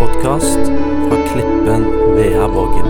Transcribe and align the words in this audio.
podkast 0.00 0.64
fra 1.08 1.16
Klippen 1.28 1.82
Veavågen. 2.16 2.86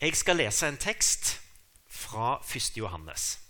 Jeg 0.00 0.16
skal 0.16 0.36
lese 0.36 0.68
en 0.68 0.76
tekst 0.76 1.40
fra 1.88 2.42
1. 2.44 2.76
Johannes. 2.76 3.40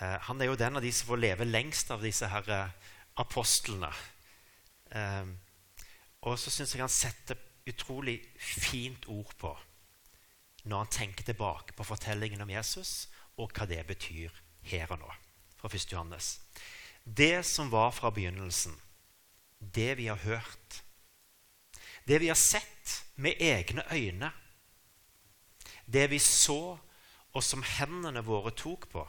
Eh, 0.00 0.18
han 0.20 0.40
er 0.40 0.50
jo 0.50 0.54
den 0.58 0.76
av 0.76 0.82
de 0.82 0.92
som 0.92 1.06
får 1.06 1.22
leve 1.22 1.44
lengst 1.44 1.94
av 1.94 2.02
disse 2.02 2.26
her 2.26 2.50
eh, 2.50 2.90
apostlene. 3.22 3.92
Eh, 4.94 5.26
og 6.24 6.38
så 6.38 6.50
syns 6.50 6.74
jeg 6.74 6.82
han 6.82 6.92
setter 6.92 7.40
utrolig 7.68 8.18
fint 8.38 9.06
ord 9.08 9.32
på 9.40 9.52
når 10.64 10.80
han 10.80 10.92
tenker 10.92 11.26
tilbake 11.28 11.74
på 11.76 11.84
fortellingen 11.84 12.40
om 12.40 12.50
Jesus, 12.50 13.10
og 13.36 13.52
hva 13.52 13.66
det 13.68 13.82
betyr 13.84 14.32
her 14.70 14.88
og 14.94 15.02
nå. 15.02 15.10
Fra 15.60 15.68
1. 15.68 15.92
Johannes. 15.92 16.38
Det 17.04 17.44
som 17.44 17.68
var 17.72 17.90
fra 17.92 18.10
begynnelsen, 18.10 18.72
det 19.60 19.98
vi 19.98 20.06
har 20.08 20.16
hørt, 20.24 20.80
det 22.08 22.20
vi 22.20 22.30
har 22.32 22.40
sett 22.40 23.04
med 23.16 23.36
egne 23.40 23.84
øyne, 23.92 24.32
det 25.84 26.08
vi 26.10 26.18
så, 26.18 26.78
og 27.34 27.42
som 27.44 27.64
hendene 27.66 28.24
våre 28.24 28.54
tok 28.56 28.88
på, 28.88 29.04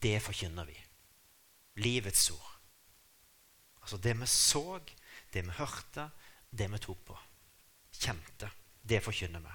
det 0.00 0.16
forkynner 0.22 0.64
vi. 0.64 0.78
Livets 1.76 2.30
ord. 2.30 2.49
Altså 3.90 4.04
det 4.06 4.12
vi 4.20 4.26
så, 4.30 4.80
det 5.34 5.40
vi 5.42 5.54
hørte, 5.56 6.04
det 6.54 6.68
vi 6.70 6.78
tok 6.78 6.98
på. 7.08 7.14
Kjente. 7.90 8.46
Det 8.86 9.00
forkynner 9.02 9.42
vi. 9.42 9.54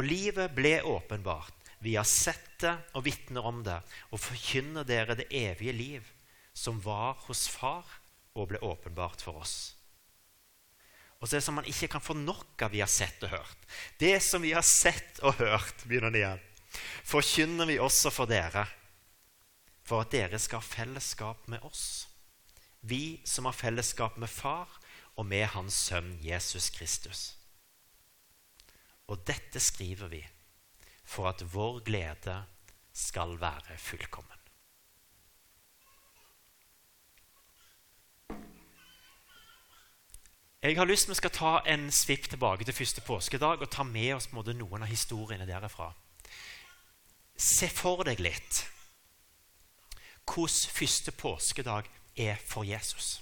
Og 0.00 0.06
livet 0.06 0.54
ble 0.56 0.78
åpenbart. 0.80 1.52
Vi 1.84 1.92
har 1.98 2.08
sett 2.08 2.54
det 2.62 2.72
og 2.96 3.04
vitner 3.04 3.44
om 3.44 3.60
det, 3.66 3.76
og 4.08 4.22
forkynner 4.24 4.88
dere 4.88 5.18
det 5.20 5.28
evige 5.28 5.76
liv, 5.76 6.08
som 6.56 6.80
var 6.80 7.20
hos 7.26 7.44
Far 7.52 7.84
og 8.32 8.48
ble 8.54 8.62
åpenbart 8.64 9.20
for 9.20 9.44
oss. 9.44 9.76
Og 11.20 11.28
så 11.28 11.36
er 11.36 11.42
det 11.42 11.48
som 11.50 11.60
man 11.60 11.68
ikke 11.68 11.92
kan 11.98 12.06
få 12.08 12.16
nok 12.16 12.64
av 12.64 12.72
vi 12.72 12.80
har 12.80 12.88
sett 12.88 13.28
og 13.28 13.36
hørt. 13.36 13.70
Det 14.00 14.16
som 14.24 14.40
vi 14.40 14.56
har 14.56 14.64
sett 14.64 15.20
og 15.20 15.36
hørt, 15.36 15.84
begynner 15.84 16.16
det 16.16 16.24
igjen, 16.24 16.44
forkynner 17.04 17.68
vi 17.68 17.76
også 17.76 18.08
for 18.08 18.32
dere, 18.32 18.64
for 19.84 20.00
at 20.00 20.16
dere 20.16 20.40
skal 20.40 20.64
ha 20.64 20.72
fellesskap 20.80 21.44
med 21.52 21.60
oss. 21.60 22.05
Vi 22.80 23.22
som 23.24 23.44
har 23.44 23.56
fellesskap 23.56 24.16
med 24.16 24.28
Far 24.28 24.80
og 25.16 25.26
med 25.26 25.46
Hans 25.46 25.74
Sønn 25.88 26.18
Jesus 26.22 26.70
Kristus. 26.70 27.36
Og 29.06 29.22
dette 29.26 29.60
skriver 29.60 30.10
vi 30.10 30.22
for 31.06 31.28
at 31.30 31.44
vår 31.54 31.80
glede 31.86 32.40
skal 32.92 33.40
være 33.40 33.78
fullkommen. 33.78 34.32
Jeg 40.66 40.78
har 40.78 40.88
lyst 40.88 41.08
vi 41.08 41.14
skal 41.14 41.30
ta 41.30 41.50
en 41.70 41.90
svipp 41.94 42.24
tilbake 42.30 42.64
til 42.64 42.74
første 42.74 43.02
påskedag 43.06 43.60
og 43.62 43.70
ta 43.70 43.84
med 43.86 44.16
oss 44.16 44.32
noen 44.32 44.82
av 44.82 44.88
historiene 44.90 45.46
derifra. 45.46 45.92
Se 47.36 47.68
for 47.68 48.02
deg 48.08 48.18
litt 48.18 48.64
hvordan 50.26 50.72
første 50.74 51.12
påskedag 51.14 51.86
er 52.16 52.38
for 52.40 52.64
Jesus. 52.64 53.20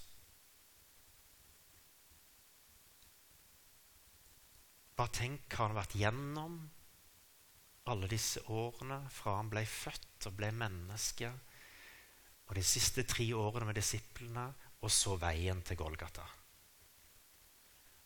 Bare 4.94 5.10
tenk 5.10 5.48
hva 5.50 5.64
han 5.66 5.74
har 5.74 5.80
vært 5.82 5.96
gjennom 5.98 6.58
alle 7.90 8.08
disse 8.08 8.40
årene 8.48 9.00
fra 9.12 9.36
han 9.40 9.50
ble 9.52 9.64
født 9.68 10.28
og 10.30 10.36
ble 10.38 10.52
menneske, 10.54 11.28
og 12.44 12.54
de 12.56 12.64
siste 12.64 13.04
tre 13.08 13.26
årene 13.36 13.68
med 13.68 13.78
disiplene, 13.80 14.46
og 14.84 14.92
så 14.92 15.16
veien 15.16 15.62
til 15.64 15.78
Golgata. 15.80 16.24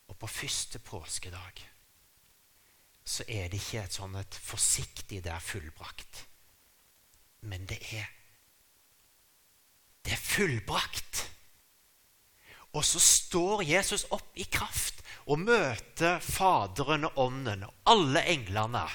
Og 0.08 0.16
på 0.16 0.30
første 0.30 0.78
påskedag 0.78 1.64
så 3.08 3.24
er 3.28 3.48
det 3.48 3.58
ikke 3.58 3.82
et 3.82 3.96
sånn 3.96 4.14
et 4.20 4.36
forsiktig 4.44 5.22
det 5.24 5.32
er 5.32 5.42
fullbrakt. 5.42 6.22
Men 7.48 7.66
det 7.68 7.78
er 7.96 8.06
Det 10.08 10.14
er 10.16 10.24
fullbrakt. 10.24 11.26
Og 12.72 12.84
så 12.84 13.00
står 13.00 13.66
Jesus 13.68 14.06
opp 14.08 14.38
i 14.40 14.46
kraft 14.48 15.02
og 15.28 15.42
møter 15.42 16.16
Faderen 16.24 17.04
og 17.10 17.20
Ånden 17.26 17.66
og 17.66 17.90
alle 17.92 18.22
englene. 18.32 18.86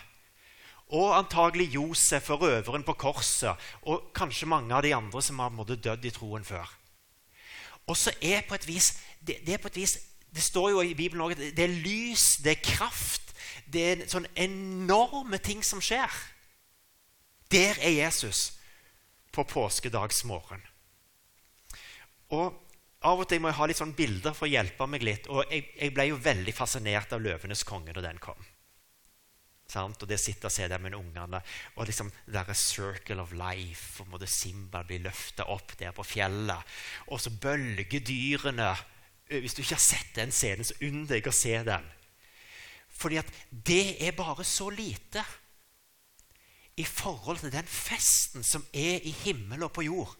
Og 0.97 1.13
antagelig 1.13 1.68
Josef 1.75 2.31
og 2.34 2.47
røveren 2.47 2.85
på 2.88 2.97
korset 2.97 3.62
og 3.85 4.09
kanskje 4.18 4.50
mange 4.50 4.74
av 4.74 4.81
de 4.81 4.96
andre 4.97 5.22
som 5.22 5.38
har 5.44 5.53
måttet 5.53 5.85
dødd 5.85 6.09
i 6.09 6.16
troen 6.18 6.46
før. 6.46 6.66
Og 7.85 7.97
så 7.97 8.16
er 8.18 8.41
på 8.50 8.57
et 8.57 8.68
vis, 8.68 8.90
det, 9.22 9.38
det 9.45 9.62
et 9.62 9.81
vis 9.84 9.97
det 10.34 10.41
står 10.41 10.69
jo 10.74 10.81
i 10.81 10.97
Bibelen 10.97 11.30
at 11.30 11.38
det 11.38 11.62
er 11.68 11.80
lys, 11.85 12.40
det 12.41 12.57
er 12.57 12.68
kraft. 12.74 13.35
Det 13.69 13.85
er 13.85 14.06
sånne 14.09 14.34
enorme 14.34 15.38
ting 15.38 15.62
som 15.62 15.81
skjer. 15.81 16.09
Der 17.53 17.78
er 17.78 18.00
Jesus 18.01 18.56
på 19.30 19.45
påskedagsmorgen. 19.45 20.73
Og 22.34 22.60
Av 23.04 23.20
og 23.20 23.28
til 23.28 23.42
må 23.44 23.50
jeg 23.50 23.58
ha 23.58 23.66
litt 23.68 23.80
sånn 23.80 23.96
bilder 23.98 24.32
for 24.32 24.48
å 24.48 24.54
hjelpe 24.54 24.86
meg 24.88 25.04
litt. 25.04 25.26
Og 25.28 25.44
jeg, 25.52 25.66
jeg 25.76 25.92
ble 25.92 26.06
jo 26.08 26.20
veldig 26.24 26.54
fascinert 26.56 27.12
av 27.12 27.20
'Løvenes 27.20 27.66
konge' 27.68 27.92
da 27.92 28.04
den 28.06 28.22
kom. 28.24 28.40
Og 29.74 30.06
det 30.08 30.20
sitter 30.22 30.48
og 30.48 30.54
se 30.54 30.68
der 30.70 30.80
med 30.80 30.94
ungene, 30.94 31.40
og 31.76 31.88
liksom 31.88 32.12
der 32.30 32.50
er 32.50 32.54
circle 32.54 33.24
of 33.24 33.34
life. 33.34 34.04
og 34.04 34.08
måtte 34.08 34.28
Simba 34.28 34.84
bli 34.84 35.00
løfta 35.02 35.48
opp 35.50 35.76
der 35.80 35.92
på 35.92 36.04
fjellet. 36.04 36.64
Og 37.08 37.20
så 37.20 37.30
bølgedyrene 37.30 38.72
hvis 39.28 39.56
du 39.56 39.64
ikke 39.64 39.80
har 39.80 39.84
sett 39.84 40.16
den 40.16 40.32
scenen, 40.32 40.68
så 40.68 40.78
unn 40.86 41.08
deg 41.10 41.28
å 41.28 41.34
se 41.34 41.56
den. 41.66 41.86
Fordi 42.94 43.18
at 43.18 43.32
det 43.50 43.98
er 44.06 44.16
bare 44.16 44.46
så 44.46 44.70
lite 44.70 45.24
i 46.78 46.86
forhold 46.86 47.42
til 47.42 47.52
den 47.52 47.68
festen 47.68 48.46
som 48.46 48.64
er 48.72 49.02
i 49.02 49.16
himmel 49.24 49.66
og 49.66 49.74
på 49.74 49.88
jord 49.88 50.14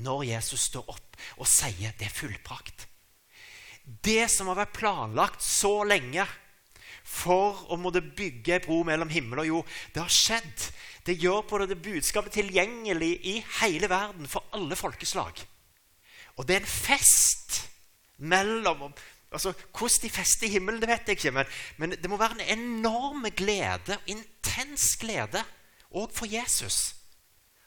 når 0.00 0.24
Jesus 0.30 0.68
står 0.70 0.88
opp 0.88 1.18
og 1.36 1.48
sier 1.48 1.92
det 1.98 2.08
er 2.08 2.14
fullprakt. 2.14 2.86
Det 3.82 4.30
som 4.30 4.48
har 4.50 4.62
vært 4.62 4.78
planlagt 4.78 5.42
så 5.44 5.82
lenge 5.84 6.24
for 7.02 7.66
å 7.74 7.78
måtte 7.80 8.02
bygge 8.02 8.56
ei 8.56 8.62
bro 8.62 8.82
mellom 8.86 9.10
himmel 9.12 9.42
og 9.42 9.48
jord, 9.48 9.72
det 9.92 10.02
har 10.04 10.12
skjedd. 10.12 10.66
Det 11.02 11.18
gjør 11.18 11.42
på 11.50 11.58
det 11.66 11.80
budskapet 11.82 12.38
tilgjengelig 12.38 13.12
i 13.26 13.38
hele 13.60 13.90
verden 13.90 14.28
for 14.30 14.46
alle 14.54 14.78
folkeslag. 14.78 15.42
Og 16.38 16.46
det 16.46 16.56
er 16.56 16.62
en 16.62 16.70
fest 16.70 17.58
mellom 18.22 18.86
altså, 19.32 19.52
Hvordan 19.72 20.02
de 20.02 20.10
fester 20.10 20.46
i 20.46 20.52
himmelen, 20.54 20.80
det 20.80 20.88
vet 20.88 21.08
jeg 21.08 21.18
ikke, 21.18 21.34
men, 21.34 21.46
men 21.76 21.96
det 21.96 22.10
må 22.10 22.20
være 22.20 22.38
en 22.38 22.60
enorm 22.60 23.26
glede, 23.36 23.98
intens 24.06 24.94
glede, 25.00 25.42
òg 25.90 26.12
for 26.14 26.30
Jesus, 26.30 26.94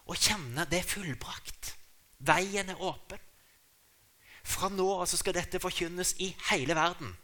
å 0.06 0.16
kjenne 0.18 0.68
det 0.70 0.84
fullbrakt. 0.88 1.65
Veien 2.20 2.70
er 2.70 2.82
åpen. 2.82 3.20
Fra 4.46 4.70
nå 4.70 4.88
av 5.02 5.10
skal 5.10 5.36
dette 5.36 5.60
forkynnes 5.60 6.14
i 6.22 6.30
hele 6.52 6.76
verden. 6.78 7.16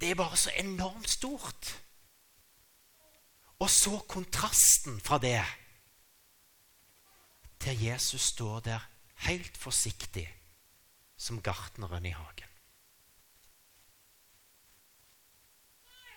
Det 0.00 0.10
er 0.10 0.18
bare 0.18 0.36
så 0.36 0.50
enormt 0.58 1.10
stort. 1.10 1.72
Og 3.62 3.70
så 3.70 3.98
kontrasten 4.08 5.00
fra 5.00 5.18
det 5.22 5.44
til 7.62 7.84
Jesus 7.84 8.32
står 8.32 8.60
der 8.60 8.88
helt 9.28 9.56
forsiktig 9.56 10.26
som 11.16 11.42
gartneren 11.42 12.06
i 12.06 12.10
hagen. 12.10 12.48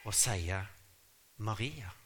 Og 0.06 0.14
sier 0.14 0.66
'Maria'. 1.38 2.05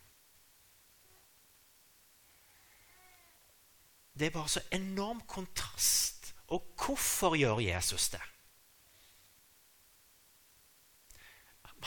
Det 4.20 4.28
er 4.28 4.36
bare 4.36 4.52
så 4.52 4.62
enorm 4.76 5.22
kontrast. 5.28 6.34
Og 6.52 6.66
hvorfor 6.76 7.38
gjør 7.40 7.62
Jesus 7.64 8.10
det? 8.10 8.22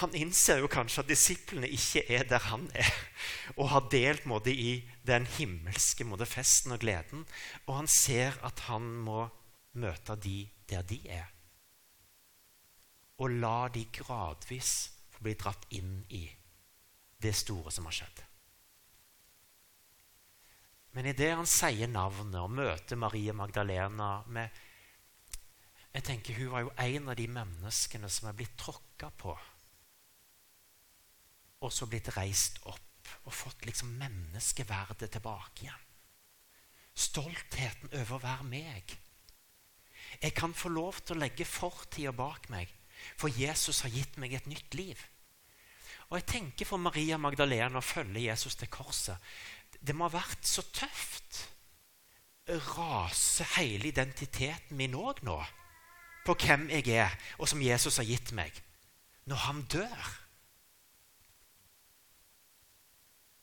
Han 0.01 0.15
innser 0.17 0.63
jo 0.63 0.71
kanskje 0.73 1.03
at 1.03 1.11
disiplene 1.11 1.69
ikke 1.69 2.01
er 2.09 2.25
der 2.25 2.41
han 2.49 2.65
er, 2.75 2.89
og 3.61 3.69
har 3.75 3.91
delt 3.93 4.25
måte, 4.27 4.55
i 4.55 4.89
den 5.05 5.27
himmelske 5.37 6.07
måte, 6.09 6.25
festen 6.27 6.73
og 6.73 6.81
gleden. 6.81 7.27
Og 7.67 7.77
han 7.83 7.91
ser 7.91 8.39
at 8.47 8.65
han 8.71 8.89
må 9.05 9.27
møte 9.77 10.17
de 10.17 10.47
der 10.71 10.83
de 10.89 11.01
er. 11.13 11.29
Og 13.21 13.37
la 13.45 13.69
de 13.69 13.85
gradvis 13.93 14.73
få 15.13 15.27
bli 15.29 15.37
dratt 15.37 15.69
inn 15.77 16.01
i 16.09 16.25
det 17.23 17.35
store 17.37 17.71
som 17.71 17.85
har 17.87 18.01
skjedd. 18.01 18.25
Men 20.93 21.09
idet 21.09 21.33
han 21.39 21.49
sier 21.49 21.89
navnet 21.89 22.41
og 22.43 22.53
møter 22.53 23.01
Marie 23.01 23.33
Magdalena 23.33 24.23
med 24.29 24.61
Jeg 25.93 26.05
tenker 26.05 26.37
Hun 26.37 26.53
var 26.53 26.65
jo 26.67 26.73
en 26.85 27.09
av 27.13 27.17
de 27.17 27.29
menneskene 27.29 28.09
som 28.13 28.29
er 28.29 28.37
blitt 28.37 28.57
tråkka 28.61 29.11
på. 29.17 29.35
Og 31.63 31.73
så 31.73 31.89
blitt 31.89 32.13
reist 32.17 32.61
opp 32.69 33.13
og 33.25 33.35
fått 33.35 33.67
liksom 33.67 33.93
menneskeverdet 34.01 35.11
tilbake 35.13 35.67
igjen. 35.67 35.89
Stoltheten 36.93 37.93
over 37.97 38.17
å 38.17 38.23
være 38.23 38.49
meg. 38.49 38.97
Jeg 40.21 40.35
kan 40.37 40.53
få 40.55 40.73
lov 40.73 41.01
til 41.01 41.17
å 41.17 41.23
legge 41.23 41.49
fortida 41.49 42.13
bak 42.13 42.51
meg, 42.53 42.69
for 43.17 43.33
Jesus 43.33 43.81
har 43.85 43.93
gitt 43.95 44.19
meg 44.21 44.37
et 44.37 44.49
nytt 44.51 44.77
liv. 44.77 45.01
Og 46.11 46.19
jeg 46.19 46.29
tenker 46.29 46.69
for 46.69 46.83
Maria 46.83 47.17
Magdalena 47.17 47.81
å 47.81 47.85
følge 47.85 48.27
Jesus 48.27 48.59
til 48.61 48.69
korset. 48.73 49.17
Det 49.83 49.95
må 49.97 50.07
ha 50.07 50.15
vært 50.15 50.47
så 50.47 50.63
tøft. 50.71 51.43
Raser 52.47 53.49
hele 53.57 53.91
identiteten 53.91 54.79
min 54.79 54.95
òg 54.99 55.23
nå 55.27 55.39
på 56.23 56.35
hvem 56.39 56.69
jeg 56.71 56.87
er, 56.95 57.15
og 57.39 57.49
som 57.51 57.63
Jesus 57.63 57.99
har 57.99 58.07
gitt 58.07 58.31
meg, 58.37 58.55
når 59.27 59.41
han 59.47 59.63
dør? 59.71 60.11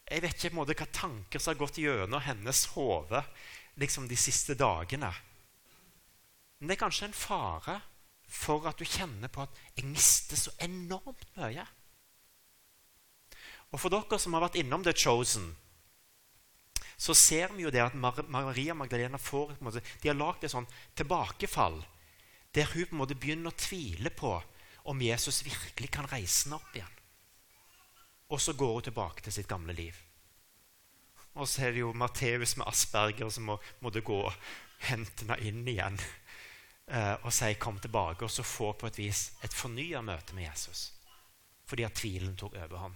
Jeg 0.10 0.24
vet 0.24 0.44
ikke 0.44 0.56
måte, 0.58 0.76
hva 0.80 0.88
tanker 0.96 1.42
som 1.42 1.54
har 1.54 1.60
gått 1.60 1.82
gjennom 1.82 2.24
hennes 2.24 2.64
hode 2.74 3.22
liksom 3.80 4.08
de 4.10 4.18
siste 4.18 4.56
dagene. 4.58 5.12
Men 6.60 6.72
det 6.72 6.76
er 6.76 6.84
kanskje 6.86 7.10
en 7.10 7.16
fare 7.16 7.78
for 8.30 8.66
at 8.70 8.80
du 8.80 8.88
kjenner 8.88 9.32
på 9.32 9.44
at 9.46 9.60
jeg 9.76 9.90
mister 9.90 10.40
så 10.40 10.54
enormt 10.64 11.28
mye. 11.38 11.66
Og 13.70 13.78
for 13.78 13.94
dere 13.94 14.18
som 14.22 14.34
har 14.36 14.48
vært 14.48 14.58
innom 14.60 14.84
The 14.86 14.96
Chosen, 14.98 15.52
så 17.00 17.16
ser 17.16 17.54
vi 17.56 17.64
jo 17.64 17.72
det 17.72 17.82
at 17.86 17.96
Maria 17.96 18.76
Magdalena 18.76 19.18
får 19.18 19.56
måte, 19.64 19.82
De 20.02 20.10
har 20.12 20.18
lagd 20.20 20.44
et 20.44 20.52
sånn 20.52 20.68
tilbakefall 21.00 21.80
der 22.52 22.68
hun 22.74 22.90
på 22.90 22.96
en 22.96 23.02
måte 23.04 23.16
begynner 23.16 23.54
å 23.54 23.60
tvile 23.60 24.12
på 24.12 24.34
om 24.90 25.02
Jesus 25.02 25.44
virkelig 25.46 25.92
kan 25.94 26.10
reise 26.10 26.48
henne 26.48 26.58
opp 26.58 26.76
igjen. 26.76 26.96
Og 28.34 28.42
så 28.42 28.56
går 28.58 28.74
hun 28.74 28.88
tilbake 28.90 29.24
til 29.24 29.36
sitt 29.36 29.48
gamle 29.48 29.74
liv. 29.78 29.96
Og 31.38 31.48
så 31.48 31.68
er 31.68 31.76
det 31.76 31.84
jo 31.84 31.94
Matteus 31.94 32.58
med 32.58 32.68
Asperger 32.68 33.30
som 33.32 33.48
må, 33.52 33.60
måtte 33.86 34.04
gå 34.06 34.18
og 34.26 34.50
hente 34.90 35.24
henne 35.24 35.38
inn 35.46 35.62
igjen 35.70 36.00
eh, 36.00 37.16
og 37.22 37.32
si 37.34 37.54
'kom 37.54 37.80
tilbake', 37.80 38.24
og 38.24 38.32
så 38.32 38.44
få 38.44 38.74
på 38.74 38.88
et 38.88 38.98
vis 38.98 39.32
et 39.44 39.54
fornya 39.54 40.02
møte 40.02 40.34
med 40.34 40.50
Jesus 40.50 40.92
fordi 41.70 41.84
at 41.86 41.94
tvilen 41.94 42.36
tok 42.36 42.56
overhånd. 42.58 42.96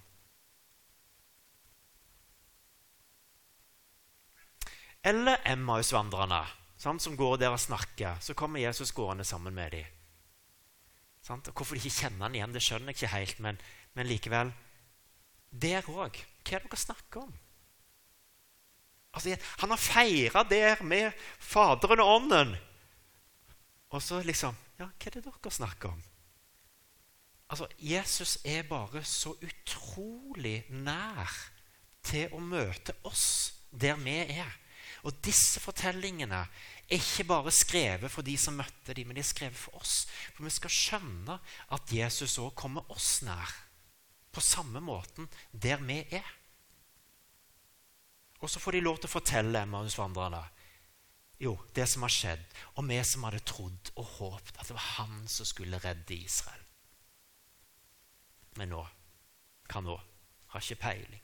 Eller 5.03 5.41
Emmaus-vandrerne 5.45 6.45
som 6.77 7.15
går 7.17 7.37
der 7.37 7.53
og 7.53 7.59
snakker. 7.59 8.19
Så 8.19 8.33
kommer 8.33 8.59
Jesus 8.59 8.91
gående 8.91 9.23
sammen 9.23 9.53
med 9.53 9.71
dem. 9.71 9.85
Sant? 11.23 11.47
Og 11.47 11.53
hvorfor 11.53 11.75
de 11.75 11.79
ikke 11.79 12.03
kjenner 12.03 12.27
han 12.27 12.35
igjen, 12.35 12.53
det 12.53 12.63
skjønner 12.63 12.91
jeg 12.91 12.97
ikke 12.97 13.15
helt, 13.15 13.39
men, 13.39 13.59
men 13.95 14.07
likevel 14.07 14.51
Der 15.53 15.85
òg. 15.87 16.17
Hva 16.43 16.57
er 16.57 16.63
det 16.63 16.71
dere 16.71 16.81
snakker 16.81 17.21
om? 17.21 17.33
Altså, 19.13 19.37
han 19.61 19.69
har 19.69 19.77
feira 19.77 20.43
der 20.43 20.81
med 20.83 21.11
Faderen 21.39 22.01
og 22.01 22.15
Ånden. 22.15 22.55
Og 23.93 24.01
så 24.01 24.23
liksom 24.25 24.57
Ja, 24.79 24.89
hva 24.89 25.07
er 25.07 25.15
det 25.15 25.23
dere 25.23 25.51
snakker 25.53 25.93
om? 25.93 26.01
Altså, 27.49 27.67
Jesus 27.77 28.39
er 28.43 28.63
bare 28.67 29.03
så 29.05 29.35
utrolig 29.37 30.65
nær 30.69 31.31
til 32.03 32.33
å 32.33 32.41
møte 32.41 32.97
oss 33.05 33.53
der 33.69 33.95
vi 34.01 34.17
er. 34.25 34.51
Og 35.03 35.19
disse 35.25 35.59
fortellingene 35.59 36.39
er 36.43 36.95
ikke 36.95 37.25
bare 37.27 37.51
skrevet 37.51 38.11
for 38.11 38.25
de 38.25 38.37
som 38.39 38.55
møtte 38.55 38.95
dem, 38.95 39.09
men 39.09 39.17
de 39.17 39.23
er 39.23 39.27
skrevet 39.27 39.59
for 39.59 39.81
oss. 39.81 40.05
For 40.35 40.45
vi 40.45 40.53
skal 40.53 40.73
skjønne 40.73 41.37
at 41.75 41.93
Jesus 41.95 42.37
òg 42.39 42.53
kommer 42.59 42.87
oss 42.93 43.21
nær. 43.27 43.51
På 44.33 44.41
samme 44.41 44.81
måten 44.81 45.27
der 45.51 45.83
vi 45.83 45.99
er. 46.15 46.29
Og 48.39 48.49
så 48.49 48.59
får 48.59 48.75
de 48.75 48.83
lov 48.83 48.97
til 48.99 49.11
å 49.11 49.15
fortelle 49.15 49.61
Emmausvandrerne 49.63 50.43
jo, 51.43 51.57
det 51.75 51.87
som 51.89 52.05
har 52.05 52.13
skjedd, 52.13 52.43
og 52.77 52.85
vi 52.87 52.99
som 53.03 53.25
hadde 53.27 53.41
trodd 53.47 53.91
og 53.99 54.11
håpet 54.17 54.59
at 54.59 54.69
det 54.69 54.77
var 54.77 54.89
han 54.99 55.23
som 55.27 55.47
skulle 55.47 55.81
redde 55.83 56.15
Israel. 56.15 56.61
Men 58.59 58.75
nå 58.75 58.83
Hva 59.71 59.81
nå? 59.81 59.95
Har 60.53 60.61
ikke 60.61 60.83
peiling. 60.83 61.21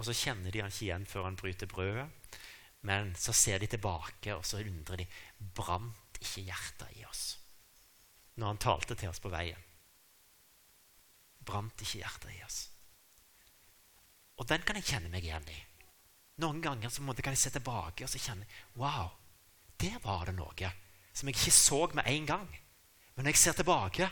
Og 0.00 0.06
så 0.08 0.16
kjenner 0.16 0.48
de 0.48 0.62
han 0.64 0.72
ikke 0.72 0.86
igjen 0.86 1.04
før 1.08 1.26
han 1.28 1.36
bryter 1.36 1.68
brødet. 1.68 2.08
Men 2.88 3.12
så 3.20 3.34
ser 3.36 3.60
de 3.60 3.68
tilbake, 3.68 4.32
og 4.32 4.46
så 4.48 4.62
undrer 4.64 5.02
de 5.02 5.06
brant 5.56 6.16
ikke 6.22 6.46
hjertet 6.48 6.96
i 6.96 7.04
oss 7.04 7.26
når 8.40 8.46
han 8.46 8.60
talte 8.62 8.94
til 8.96 9.10
oss 9.10 9.20
på 9.20 9.28
veien. 9.28 9.64
Brant 11.44 11.82
ikke 11.84 11.98
hjertet 12.00 12.30
i 12.32 12.38
oss. 12.46 12.60
Og 14.40 14.48
den 14.48 14.64
kan 14.64 14.78
jeg 14.78 14.86
kjenne 14.88 15.10
meg 15.12 15.26
igjen 15.26 15.44
i. 15.52 15.58
Noen 16.40 16.62
ganger 16.64 16.88
så 16.88 17.04
kan 17.18 17.34
jeg 17.34 17.42
se 17.42 17.52
tilbake 17.52 18.06
og 18.06 18.08
så 18.08 18.22
kjenne 18.22 18.48
Wow, 18.80 19.10
der 19.76 19.98
var 20.00 20.24
det 20.30 20.38
noe 20.38 20.72
som 21.12 21.28
jeg 21.28 21.36
ikke 21.36 21.52
så 21.52 21.80
med 21.92 22.08
en 22.08 22.26
gang. 22.30 22.48
Men 23.12 23.26
når 23.26 23.34
jeg 23.34 23.42
ser 23.42 23.58
tilbake 23.60 24.08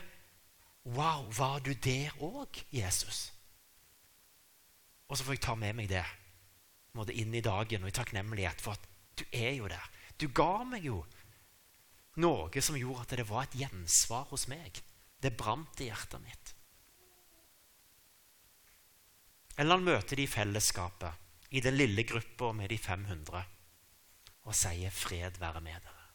Wow, 0.85 1.25
var 1.33 1.59
du 1.65 1.73
der 1.73 2.13
òg, 2.21 2.61
Jesus? 2.69 3.31
Og 5.09 5.17
så 5.17 5.25
får 5.25 5.37
jeg 5.37 5.45
ta 5.45 5.55
med 5.57 5.75
meg 5.77 5.89
det 5.89 6.05
måtte 6.97 7.15
inn 7.15 7.33
i 7.35 7.43
dagen 7.45 7.83
og 7.85 7.91
i 7.91 7.95
takknemlighet 7.95 8.61
for 8.61 8.77
at 8.77 8.85
du 9.19 9.25
er 9.35 9.53
jo 9.57 9.67
der. 9.69 9.85
Du 10.19 10.27
ga 10.35 10.63
meg 10.67 10.85
jo 10.85 11.01
noe 12.19 12.63
som 12.63 12.77
gjorde 12.77 13.05
at 13.05 13.17
det 13.19 13.27
var 13.29 13.45
et 13.45 13.57
gjensvar 13.61 14.27
hos 14.31 14.47
meg. 14.51 14.81
Det 15.19 15.35
brant 15.35 15.81
i 15.83 15.89
hjertet 15.89 16.23
mitt. 16.23 16.53
Eller 19.59 19.75
han 19.75 19.83
møter 19.83 20.15
de 20.15 20.23
i 20.23 20.31
fellesskapet, 20.31 21.11
i 21.51 21.59
den 21.59 21.75
lille 21.75 22.05
gruppa 22.07 22.53
med 22.55 22.71
de 22.71 22.77
500, 22.79 23.41
og 24.47 24.55
sier 24.55 24.89
'fred 24.89 25.39
være 25.39 25.61
med 25.61 25.81
dere'. 25.83 26.07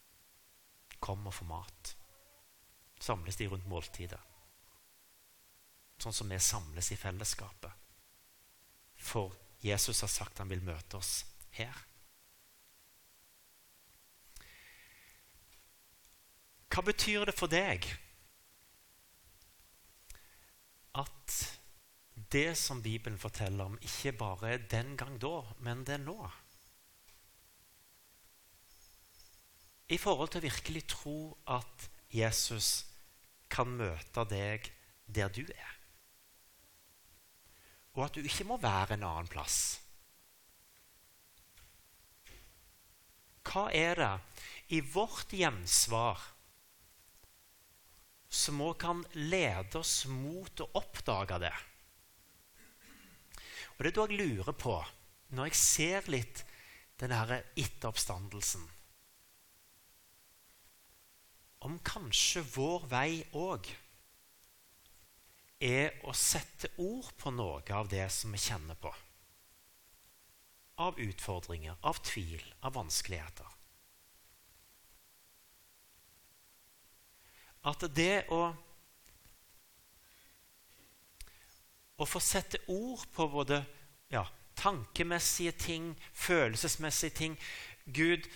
Kom 1.01 1.27
og 1.27 1.35
få 1.35 1.45
mat. 1.45 1.97
Samles 3.01 3.37
de 3.37 3.49
rundt 3.49 3.69
måltidet. 3.69 4.21
Sånn 5.99 6.13
som 6.13 6.29
vi 6.29 6.39
samles 6.39 6.93
i 6.93 6.97
fellesskapet. 6.97 7.84
For 9.05 9.35
Jesus 9.65 10.01
har 10.05 10.13
sagt 10.13 10.41
han 10.41 10.51
vil 10.53 10.65
møte 10.65 10.99
oss 10.99 11.25
her. 11.59 11.75
Hva 16.73 16.83
betyr 16.83 17.29
det 17.29 17.37
for 17.39 17.53
deg 17.53 17.87
at 20.99 21.37
det 22.35 22.57
som 22.59 22.81
Bibelen 22.83 23.19
forteller 23.21 23.69
om, 23.69 23.77
ikke 23.83 24.15
bare 24.19 24.55
er 24.57 24.67
den 24.71 24.97
gang 24.99 25.21
da, 25.23 25.37
men 25.63 25.85
det 25.87 25.99
er 25.99 26.03
nå? 26.03 26.19
I 29.95 30.01
forhold 30.01 30.33
til 30.33 30.43
å 30.43 30.49
virkelig 30.49 30.83
tro 30.91 31.19
at 31.55 31.87
Jesus 32.11 32.89
kan 33.53 33.71
møte 33.79 34.25
deg 34.31 34.67
der 35.07 35.31
du 35.31 35.45
er 35.45 35.74
og 37.95 38.07
at 38.07 38.17
du 38.17 38.27
ikke 38.27 38.47
må 38.49 38.59
være 38.63 38.97
en 38.97 39.07
annen 39.07 39.31
plass. 39.31 39.59
Hva 43.45 43.69
er 43.71 44.01
det 44.01 44.15
i 44.75 44.81
vårt 44.95 45.35
gjensvar 45.37 46.23
som 48.35 48.63
òg 48.65 48.75
kan 48.83 49.05
lede 49.15 49.79
oss 49.79 50.09
mot 50.11 50.65
å 50.65 50.71
oppdage 50.81 51.39
det? 51.45 51.55
Og 53.75 53.85
Det 53.85 53.91
er 53.91 53.97
da 53.99 54.07
jeg 54.09 54.19
lurer 54.19 54.57
på, 54.59 54.75
når 55.35 55.51
jeg 55.51 55.61
ser 55.61 56.11
litt 56.11 56.45
denne 56.99 57.41
etteroppstandelsen 57.59 58.63
Om 61.67 61.79
kanskje 61.87 62.45
vår 62.55 62.85
vei 62.91 63.09
òg 63.35 63.71
er 65.65 65.97
å 66.05 66.13
sette 66.17 66.71
ord 66.83 67.09
på 67.17 67.33
noe 67.33 67.65
av 67.73 67.89
det 67.89 68.05
som 68.13 68.33
vi 68.35 68.41
kjenner 68.41 68.77
på. 68.77 68.93
Av 70.85 70.99
utfordringer, 71.01 71.79
av 71.87 72.01
tvil, 72.05 72.43
av 72.67 72.75
vanskeligheter. 72.77 73.51
At 77.65 77.89
det 77.97 78.27
å 78.35 78.45
Å 81.95 82.07
få 82.11 82.19
sette 82.19 82.59
ord 82.75 83.05
på 83.15 83.29
både 83.31 83.61
ja, 84.11 84.25
tankemessige 84.59 85.53
ting, 85.55 85.85
følelsesmessige 86.11 87.15
ting 87.15 87.37
Gud, 87.87 88.27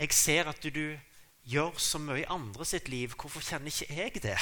jeg 0.00 0.16
ser 0.18 0.50
at 0.50 0.58
du, 0.62 0.70
du 0.74 0.98
gjør 1.46 1.78
så 1.78 2.00
mye 2.02 2.24
i 2.24 2.26
andre 2.26 2.66
sitt 2.66 2.88
liv. 2.90 3.14
Hvorfor 3.14 3.44
kjenner 3.44 3.70
ikke 3.70 3.94
jeg 3.94 4.22
det? 4.24 4.34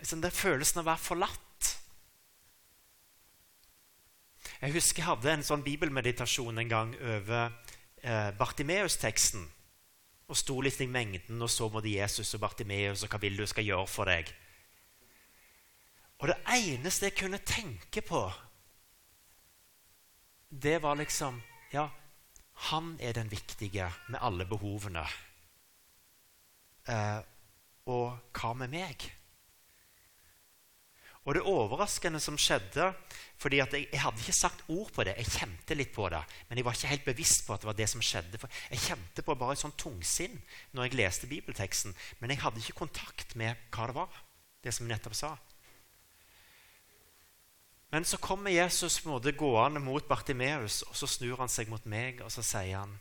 Liksom 0.00 0.22
den 0.22 0.34
følelsen 0.34 0.80
av 0.80 0.86
å 0.86 0.90
være 0.92 1.04
forlatt. 1.04 1.72
Jeg 4.60 4.72
husker 4.72 5.02
jeg 5.02 5.08
hadde 5.10 5.34
en 5.34 5.44
sånn 5.44 5.64
bibelmeditasjon 5.66 6.62
en 6.62 6.70
gang 6.70 6.94
over 6.96 7.50
eh, 8.00 8.30
Bartimeus-teksten 8.38 9.44
og 10.26 10.38
sto 10.38 10.56
litt 10.64 10.80
i 10.82 10.88
mengden 10.90 11.42
og 11.42 11.50
så 11.52 11.68
mot 11.70 11.84
Jesus 11.86 12.34
og 12.34 12.42
Bartimeus 12.42 13.04
og 13.04 13.12
hva 13.12 13.20
vil 13.22 13.36
du 13.38 13.44
skal 13.46 13.66
gjøre 13.66 13.90
for 13.90 14.10
deg. 14.10 14.32
Og 16.16 16.30
det 16.32 16.38
eneste 16.56 17.10
jeg 17.10 17.18
kunne 17.18 17.42
tenke 17.44 18.02
på, 18.02 18.24
det 20.48 20.78
var 20.82 20.96
liksom 20.96 21.42
Ja, 21.72 21.88
han 22.70 22.94
er 23.02 23.12
den 23.12 23.28
viktige 23.28 23.90
med 24.08 24.20
alle 24.22 24.46
behovene. 24.48 25.02
Eh, 26.88 27.18
og 27.90 28.30
hva 28.32 28.52
med 28.54 28.70
meg? 28.72 29.02
Og 31.26 31.34
det 31.34 31.42
overraskende 31.42 32.20
som 32.22 32.38
skjedde 32.38 32.92
fordi 33.36 33.58
jeg, 33.58 33.68
jeg, 33.92 34.00
hadde 34.00 34.22
ikke 34.22 34.32
sagt 34.32 34.62
ord 34.72 34.88
på 34.96 35.04
det, 35.04 35.12
jeg 35.18 35.32
kjente 35.34 35.76
litt 35.76 35.90
på 35.92 36.06
det, 36.08 36.22
men 36.48 36.56
jeg 36.56 36.64
var 36.64 36.76
ikke 36.78 36.88
helt 36.88 37.04
bevisst 37.04 37.42
på 37.44 37.52
at 37.52 37.60
det 37.60 37.68
var 37.68 37.76
det 37.76 37.88
som 37.92 38.04
skjedde. 38.04 38.38
For 38.40 38.60
jeg 38.72 38.80
kjente 38.80 39.24
på 39.26 39.34
bare 39.36 39.56
et 39.56 39.60
sånn 39.60 39.74
tungsinn 39.76 40.38
når 40.72 40.86
jeg 40.86 40.96
leste 41.02 41.28
bibelteksten, 41.28 41.92
men 42.22 42.32
jeg 42.32 42.40
hadde 42.40 42.62
ikke 42.62 42.78
kontakt 42.78 43.34
med 43.36 43.58
hva 43.74 43.90
det 43.90 43.96
var, 43.98 44.22
det 44.64 44.72
som 44.72 44.86
jeg 44.86 44.94
nettopp 44.94 45.18
sa. 45.18 45.34
Men 47.92 48.08
så 48.08 48.16
kommer 48.22 48.54
Jesus 48.54 48.96
på 49.02 49.10
en 49.10 49.18
måte 49.18 49.34
gående 49.36 49.82
mot 49.84 50.08
Bartimeus, 50.08 50.80
og 50.88 50.96
så 50.96 51.10
snur 51.10 51.36
han 51.42 51.52
seg 51.52 51.68
mot 51.68 51.84
meg, 51.84 52.22
og 52.24 52.32
så 52.32 52.44
sier 52.46 52.78
han 52.78 52.96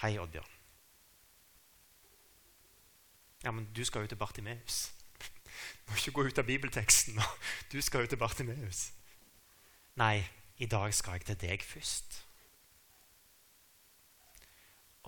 Hei, 0.00 0.14
Oddbjørn. 0.16 0.56
Ja, 3.44 3.52
men 3.52 3.68
du 3.76 3.82
skal 3.84 4.06
jo 4.06 4.10
til 4.12 4.20
Bartimeus. 4.20 4.86
Må 5.90 5.98
ikke 5.98 6.14
gå 6.14 6.26
ut 6.30 6.38
av 6.38 6.46
bibelteksten. 6.46 7.18
Du 7.72 7.80
skal 7.82 8.04
jo 8.04 8.12
til 8.12 8.20
Bartimeus. 8.20 8.90
Nei, 9.98 10.22
i 10.62 10.68
dag 10.70 10.92
skal 10.94 11.18
jeg 11.18 11.26
til 11.28 11.40
deg 11.42 11.64
først. 11.66 12.20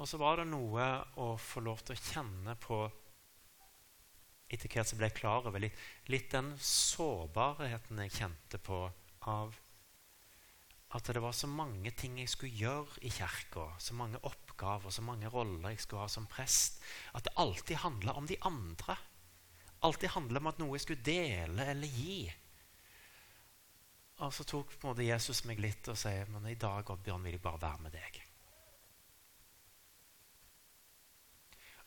Og 0.01 0.09
så 0.09 0.19
var 0.19 0.41
det 0.41 0.49
noe 0.51 0.89
å 1.21 1.35
få 1.39 1.63
lov 1.63 1.85
til 1.87 1.95
å 1.95 2.03
kjenne 2.03 2.57
på 2.59 2.83
etter 4.53 4.69
hvert 4.69 4.89
som 4.89 4.99
ble 5.01 5.09
jeg 5.09 5.17
klar 5.21 5.47
over 5.49 5.63
litt, 5.63 5.77
litt 6.13 6.33
den 6.33 6.51
sårbarheten 6.61 8.01
jeg 8.05 8.17
kjente 8.19 8.61
på 8.61 8.85
av 9.31 9.55
at 10.93 11.09
det 11.09 11.23
var 11.25 11.33
så 11.33 11.49
mange 11.49 11.89
ting 11.97 12.19
jeg 12.21 12.29
skulle 12.29 12.53
gjøre 12.53 13.01
i 13.01 13.13
kirka, 13.13 13.71
så 13.81 13.97
mange 13.97 14.21
oppgaver, 14.29 14.93
så 14.93 15.05
mange 15.05 15.31
roller 15.33 15.73
jeg 15.73 15.81
skulle 15.81 16.05
ha 16.05 16.11
som 16.13 16.29
prest, 16.29 16.83
at 17.17 17.25
det 17.25 17.33
alltid 17.41 17.81
handla 17.81 18.13
om 18.21 18.29
de 18.29 18.37
andre. 18.45 18.99
Alltid 19.83 20.15
handla 20.15 20.39
om 20.39 20.51
at 20.51 20.61
noe 20.63 20.77
jeg 20.77 20.85
skulle 20.85 21.07
dele 21.07 21.67
eller 21.73 21.91
gi. 21.91 22.19
Og 24.23 24.31
så 24.35 24.45
tok 24.47 24.77
på 24.77 24.87
en 24.87 24.93
måte 24.93 25.07
Jesus 25.07 25.43
meg 25.49 25.63
litt 25.63 25.89
og 25.91 25.99
sa 25.99 26.13
men 26.31 26.47
i 26.47 26.59
dag 26.59 26.91
Oddbjørn, 26.95 27.25
vil 27.27 27.39
jeg 27.39 27.43
bare 27.43 27.63
være 27.63 27.87
med 27.87 27.97
deg. 27.97 28.21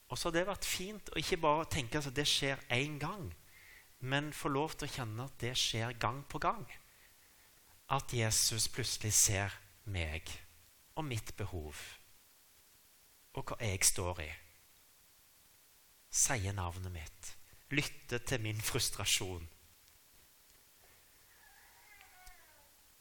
Og 0.10 0.20
så 0.20 0.28
har 0.28 0.36
det 0.36 0.48
vært 0.50 0.68
fint 0.68 1.12
å 1.12 1.20
ikke 1.22 1.42
bare 1.42 1.70
tenke 1.72 2.02
at 2.02 2.12
det 2.14 2.28
skjer 2.30 2.62
én 2.76 3.00
gang, 3.02 3.30
men 4.06 4.34
få 4.36 4.52
lov 4.52 4.76
til 4.76 4.90
å 4.90 4.96
kjenne 4.98 5.26
at 5.26 5.38
det 5.42 5.56
skjer 5.58 5.96
gang 6.02 6.22
på 6.30 6.42
gang. 6.44 6.66
At 7.96 8.14
Jesus 8.14 8.68
plutselig 8.74 9.14
ser 9.16 9.56
meg 9.86 10.30
og 10.96 11.08
mitt 11.08 11.34
behov 11.38 11.80
og 13.36 13.44
hva 13.50 13.58
jeg 13.60 13.84
står 13.84 14.22
i. 14.24 14.30
Sier 16.16 16.56
navnet 16.56 16.94
mitt. 16.94 17.32
Lytter 17.76 18.24
til 18.24 18.42
min 18.42 18.62
frustrasjon. 18.62 19.50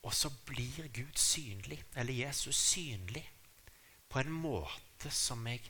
Og 0.04 0.12
så 0.14 0.28
blir 0.46 0.88
Gud 0.92 1.16
synlig, 1.16 1.78
eller 1.96 2.12
Jesus 2.26 2.56
synlig, 2.56 3.24
på 4.08 4.20
en 4.20 4.34
måte 4.34 5.10
som 5.10 5.46
jeg 5.48 5.62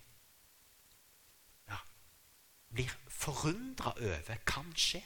blir 2.75 2.91
forundra 3.09 3.95
over 4.01 4.41
kan 4.47 4.73
skje. 4.77 5.03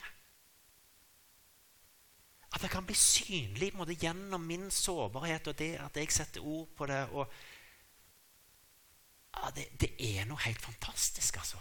At 2.48 2.62
det 2.64 2.70
kan 2.72 2.86
bli 2.88 2.96
synlig 2.96 3.74
måte, 3.76 3.96
gjennom 4.00 4.46
min 4.48 4.70
sårbarhet 4.72 5.50
og 5.50 5.58
det 5.58 5.74
at 5.84 5.96
jeg 6.00 6.12
setter 6.12 6.44
ord 6.44 6.68
på 6.76 6.86
det. 6.88 7.02
Og, 7.12 7.32
ja, 9.36 9.50
det, 9.56 9.66
det, 9.80 9.90
er 10.00 10.24
noe 10.28 10.40
helt 10.46 10.62
fantastisk, 10.64 11.36
altså. 11.36 11.60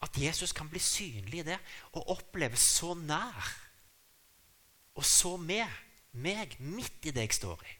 At 0.00 0.18
Jesus 0.18 0.52
kan 0.54 0.68
bli 0.70 0.78
synlig 0.82 1.40
i 1.40 1.48
det 1.50 1.58
og 1.92 2.10
oppleves 2.14 2.62
så 2.78 2.94
nær. 2.94 3.50
Og 4.94 5.04
så 5.04 5.36
med 5.36 5.66
meg, 6.12 6.56
midt 6.60 7.06
i 7.06 7.14
det 7.14 7.28
jeg 7.28 7.38
står 7.38 7.62
i. 7.66 7.74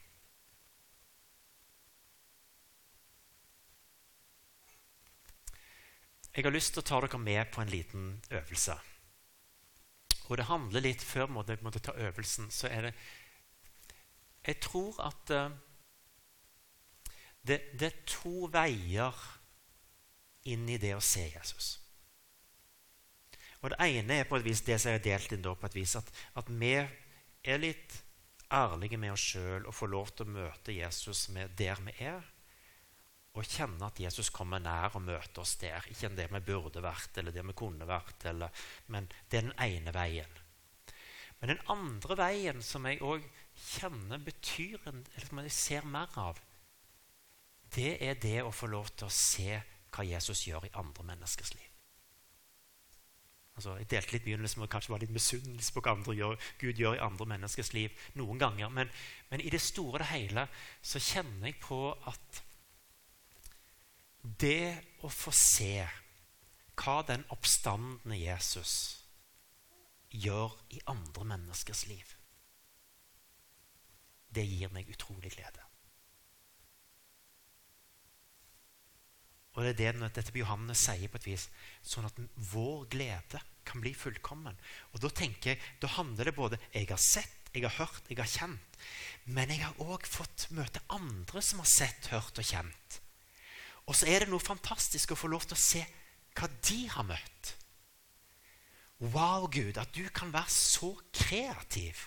Jeg 6.38 6.44
har 6.46 6.54
lyst 6.54 6.74
til 6.74 6.84
å 6.84 6.86
ta 6.86 7.00
dere 7.02 7.18
med 7.18 7.48
på 7.50 7.62
en 7.64 7.70
liten 7.72 8.10
øvelse. 8.30 8.76
Og 10.28 10.36
det 10.36 10.44
handler 10.46 10.84
litt 10.84 11.02
Før 11.02 11.26
jeg 11.26 11.62
måtte 11.64 11.80
ta 11.82 11.96
øvelsen, 11.96 12.50
så 12.50 12.68
er 12.68 12.82
det 12.82 12.92
Jeg 14.46 14.60
tror 14.60 15.00
at 15.02 15.30
uh, 15.34 15.50
det, 17.42 17.60
det, 17.80 17.86
er 17.86 18.04
to 18.06 18.46
veier 18.52 19.18
inn 20.44 20.68
i 20.68 20.78
det 20.78 20.94
å 20.94 21.02
se 21.02 21.24
Jesus. 21.26 21.87
Og 23.62 23.70
Det 23.70 23.78
ene 23.88 24.20
er 24.20 24.28
på 24.28 24.38
et 24.38 24.46
vis 24.46 24.62
det 24.62 24.78
som 24.80 24.92
er 24.92 25.02
delt 25.02 25.32
inn 25.34 25.42
på 25.42 25.66
et 25.66 25.74
vis, 25.74 25.96
at, 25.98 26.10
at 26.38 26.50
vi 26.50 26.74
er 26.78 27.58
litt 27.58 27.96
ærlige 28.54 28.98
med 29.00 29.12
oss 29.12 29.24
sjøl 29.34 29.66
og 29.66 29.74
får 29.74 29.90
lov 29.92 30.10
til 30.14 30.28
å 30.28 30.34
møte 30.38 30.74
Jesus 30.76 31.28
med 31.34 31.56
der 31.58 31.80
vi 31.84 31.94
er 32.06 32.22
og 33.38 33.46
kjenne 33.46 33.86
at 33.86 34.00
Jesus 34.02 34.32
kommer 34.34 34.58
nær 34.62 34.96
og 34.98 35.04
møter 35.04 35.44
oss 35.44 35.54
der. 35.60 35.84
Ikke 35.92 36.10
det 36.10 36.26
vi 36.32 36.40
burde 36.42 36.82
vært, 36.82 37.20
eller 37.20 37.34
det 37.34 37.44
vi 37.46 37.54
kunne 37.54 37.86
vært, 37.86 38.24
eller, 38.26 38.50
men 38.90 39.06
det 39.30 39.38
er 39.38 39.46
den 39.46 39.58
ene 39.62 39.94
veien. 39.94 40.40
Men 41.38 41.52
den 41.52 41.62
andre 41.70 42.16
veien, 42.18 42.62
som 42.66 42.88
jeg 42.88 43.02
òg 43.04 43.22
kjenner 43.54 44.18
betyr, 44.26 44.80
eller 44.90 45.28
som 45.28 45.42
jeg 45.44 45.54
ser 45.54 45.86
mer 45.86 46.18
av, 46.18 46.40
det 47.76 47.98
er 48.02 48.18
det 48.18 48.40
å 48.42 48.54
få 48.54 48.66
lov 48.72 48.90
til 48.96 49.06
å 49.06 49.14
se 49.14 49.60
hva 49.94 50.06
Jesus 50.08 50.46
gjør 50.48 50.66
i 50.66 50.74
andre 50.80 51.06
menneskers 51.12 51.54
liv. 51.54 51.67
Altså, 53.58 53.74
jeg 53.80 53.88
delte 53.90 54.14
litt 54.14 54.22
begynnelsen 54.22 54.62
med 54.62 54.70
kanskje 54.70 54.92
var 54.92 55.02
litt 55.02 55.10
misunnelse 55.10 55.72
på 55.74 55.82
hva 55.82 56.14
gjør, 56.14 56.36
Gud 56.60 56.78
gjør 56.78 56.94
i 56.94 57.02
andre 57.02 57.26
menneskers 57.32 57.72
liv 57.74 58.04
noen 58.20 58.38
ganger. 58.38 58.70
Men, 58.70 58.92
men 59.32 59.42
i 59.42 59.50
det 59.50 59.58
store 59.64 59.96
og 59.96 60.02
det 60.04 60.12
hele 60.12 60.44
så 60.78 61.02
kjenner 61.02 61.50
jeg 61.50 61.58
på 61.64 61.80
at 62.06 62.42
det 64.38 64.76
å 65.02 65.10
få 65.10 65.34
se 65.34 65.72
hva 66.78 67.00
den 67.08 67.24
oppstandende 67.34 68.20
Jesus 68.20 68.74
gjør 70.14 70.54
i 70.78 70.78
andre 70.94 71.26
menneskers 71.34 71.82
liv, 71.90 72.14
det 74.30 74.46
gir 74.46 74.70
meg 74.70 74.86
utrolig 74.94 75.32
glede. 75.34 75.66
Og 79.56 79.64
det 79.64 79.72
er 79.72 79.96
det 79.96 80.10
dette 80.14 80.34
Johannes 80.38 80.84
sier 80.86 81.10
på 81.10 81.18
et 81.18 81.28
vis, 81.30 81.48
sånn 81.82 82.06
at 82.06 82.18
vår 82.52 82.86
glede 82.92 83.40
kan 83.68 83.82
bli 83.82 83.92
fullkommen. 83.96 84.56
Og 84.92 85.02
Da 85.02 85.10
tenker 85.10 85.54
jeg, 85.54 85.62
da 85.80 85.90
handler 85.96 86.30
det 86.30 86.36
både 86.36 86.60
jeg 86.72 86.88
har 86.90 87.00
sett, 87.02 87.50
jeg 87.54 87.64
har 87.64 87.76
hørt, 87.80 88.08
jeg 88.08 88.20
har 88.20 88.28
kjent. 88.28 88.78
Men 89.24 89.50
jeg 89.50 89.64
har 89.64 89.80
òg 89.82 90.06
fått 90.06 90.48
møte 90.54 90.84
andre 90.92 91.42
som 91.42 91.62
har 91.62 91.70
sett, 91.70 92.10
hørt 92.12 92.38
og 92.38 92.44
kjent. 92.44 93.00
Og 93.88 93.96
så 93.96 94.08
er 94.08 94.24
det 94.24 94.32
noe 94.32 94.42
fantastisk 94.42 95.12
å 95.12 95.18
få 95.18 95.30
lov 95.32 95.48
til 95.48 95.56
å 95.56 95.62
se 95.62 95.82
hva 96.36 96.48
de 96.68 96.82
har 96.92 97.08
møtt. 97.08 97.54
Wow, 98.98 99.46
Gud, 99.50 99.78
at 99.78 99.92
du 99.94 100.04
kan 100.12 100.32
være 100.34 100.50
så 100.52 100.92
kreativ 101.14 102.04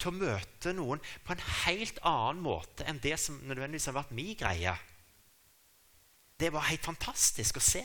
til 0.00 0.10
å 0.10 0.16
møte 0.16 0.72
noen 0.72 1.02
på 1.26 1.34
en 1.34 1.42
helt 1.66 1.98
annen 2.06 2.40
måte 2.44 2.86
enn 2.88 3.00
det 3.02 3.16
som 3.20 3.36
nødvendigvis 3.44 3.90
har 3.90 3.98
vært 3.98 4.14
min 4.16 4.32
greie. 4.38 4.76
Det 6.40 6.48
var 6.52 6.70
helt 6.70 6.86
fantastisk 6.86 7.60
å 7.60 7.64
se. 7.64 7.82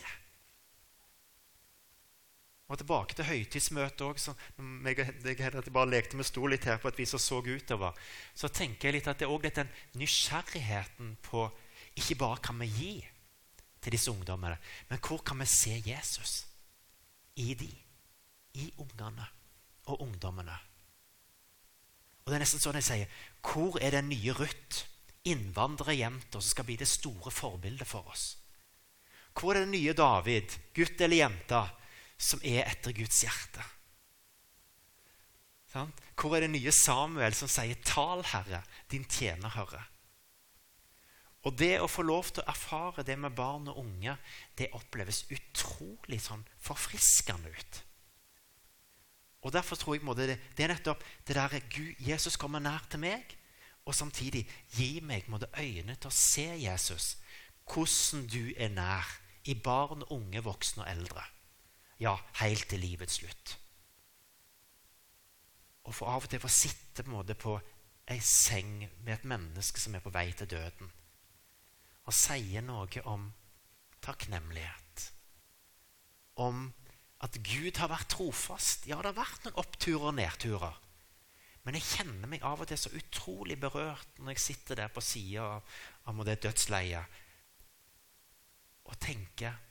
Og 2.65 2.79
tilbake 2.81 3.13
til 3.13 3.27
høytidsmøtet 3.27 4.01
òg. 4.01 4.21
Jeg, 4.87 5.09
jeg 5.21 5.73
bare 5.75 5.91
lekte 5.91 6.17
med 6.17 6.25
stol 6.25 6.49
litt 6.55 6.65
her 6.65 6.79
på 6.81 6.89
et 6.89 7.01
vis 7.03 7.13
og 7.13 7.21
så 7.21 7.41
utover. 7.45 7.93
Så 8.33 8.49
tenker 8.49 8.89
jeg 8.89 8.97
litt 8.97 9.09
at 9.11 9.19
det 9.19 9.27
er 9.27 9.33
òg 9.33 9.45
den 9.53 9.69
nysgjerrigheten 9.99 11.17
på 11.27 11.45
ikke 11.99 12.17
bare 12.19 12.41
kan 12.43 12.57
vi 12.59 12.67
gi 12.71 12.93
til 13.83 13.93
disse 13.93 14.11
ungdommene, 14.11 14.57
men 14.89 14.99
hvor 14.99 15.21
kan 15.21 15.37
vi 15.39 15.45
se 15.45 15.75
Jesus 15.85 16.47
i 17.37 17.53
de, 17.53 17.69
i 18.57 18.71
ungene 18.81 19.27
og 19.85 20.01
ungdommene? 20.01 20.55
Og 22.25 22.31
det 22.31 22.39
er 22.39 22.41
nesten 22.41 22.63
sånn 22.63 22.79
jeg 22.79 22.87
sier 22.87 23.17
Hvor 23.45 23.77
er 23.77 23.93
den 23.93 24.09
nye 24.09 24.33
Ruth, 24.33 24.87
innvandrerjenta, 25.29 26.39
som 26.39 26.49
skal 26.49 26.65
bli 26.65 26.79
det 26.81 26.89
store 26.89 27.29
forbildet 27.29 27.85
for 27.87 28.09
oss? 28.09 28.31
Hvor 29.35 29.53
er 29.53 29.65
den 29.65 29.73
nye 29.75 29.93
David, 29.93 30.53
gutt 30.75 31.01
eller 31.01 31.25
jente, 31.25 31.61
som 32.17 32.39
er 32.43 32.63
etter 32.69 32.95
Guds 32.95 33.23
hjerte? 33.25 33.63
Hvor 36.15 36.37
er 36.37 36.45
den 36.45 36.55
nye 36.55 36.71
Samuel 36.71 37.35
som 37.35 37.51
sier 37.51 37.75
'Tal, 37.75 38.23
Herre, 38.23 38.63
din 38.91 39.03
tjener 39.03 39.49
hører'? 39.49 39.91
Og 41.45 41.57
det 41.59 41.81
å 41.81 41.87
få 41.87 42.01
lov 42.01 42.31
til 42.31 42.41
å 42.41 42.49
erfare 42.49 43.03
det 43.03 43.19
med 43.19 43.35
barn 43.35 43.67
og 43.67 43.77
unge, 43.77 44.17
det 44.57 44.71
oppleves 44.73 45.25
utrolig 45.29 46.21
sånn 46.21 46.45
forfriskende 46.57 47.51
ut. 47.51 47.83
Og 49.45 49.53
Derfor 49.53 49.75
tror 49.75 49.95
jeg 49.95 50.15
det, 50.17 50.39
det 50.57 50.63
er 50.63 50.73
nettopp 50.73 51.03
det 51.27 51.35
der 51.35 51.59
Gud, 51.69 51.93
Jesus 51.99 52.37
kommer 52.37 52.59
nær 52.59 52.87
til 52.89 52.99
meg, 52.99 53.37
og 53.85 53.93
samtidig 53.93 54.47
gi 54.73 54.99
meg 55.01 55.29
måtte, 55.29 55.51
øyne 55.53 55.95
til 55.95 56.09
å 56.09 56.17
se 56.17 56.47
Jesus, 56.57 57.17
hvordan 57.69 58.25
du 58.25 58.53
er 58.57 58.69
nær 58.69 59.05
i 59.45 59.55
barn, 59.55 60.03
unge, 60.13 60.41
voksne 60.43 60.83
og 60.83 60.89
eldre. 60.89 61.23
Ja, 62.01 62.15
helt 62.41 62.67
til 62.69 62.81
livets 62.83 63.19
slutt. 63.21 63.55
Og 65.85 65.93
for 65.93 66.09
av 66.09 66.25
og 66.25 66.31
til 66.31 66.41
få 66.41 66.49
sitte 66.51 67.03
på, 67.03 67.11
en 67.11 67.15
måte, 67.15 67.37
på 67.37 67.59
ei 68.09 68.19
seng 68.21 68.83
med 69.05 69.13
et 69.13 69.27
menneske 69.29 69.81
som 69.81 69.95
er 69.95 70.03
på 70.03 70.13
vei 70.13 70.27
til 70.37 70.49
døden, 70.49 70.89
og 72.05 72.13
sier 72.13 72.65
noe 72.65 73.05
om 73.09 73.29
takknemlighet. 74.05 75.05
Om 76.41 76.67
at 77.25 77.37
Gud 77.41 77.79
har 77.79 77.89
vært 77.89 78.11
trofast. 78.13 78.85
Ja, 78.89 78.99
det 79.01 79.13
har 79.13 79.23
vært 79.23 79.45
noen 79.45 79.61
oppturer 79.61 80.11
og 80.11 80.17
nedturer. 80.19 80.81
Men 81.65 81.77
jeg 81.79 81.87
kjenner 81.87 82.29
meg 82.29 82.43
av 82.45 82.61
og 82.61 82.69
til 82.69 82.77
så 82.77 82.91
utrolig 82.93 83.57
berørt 83.57 84.19
når 84.19 84.35
jeg 84.35 84.43
sitter 84.43 84.83
der 84.83 84.91
på 84.93 85.01
sida 85.01 85.47
av, 86.05 86.19
det 86.27 86.37
dødsleiet 86.43 87.21
og 88.85 88.99
tenker 89.01 89.61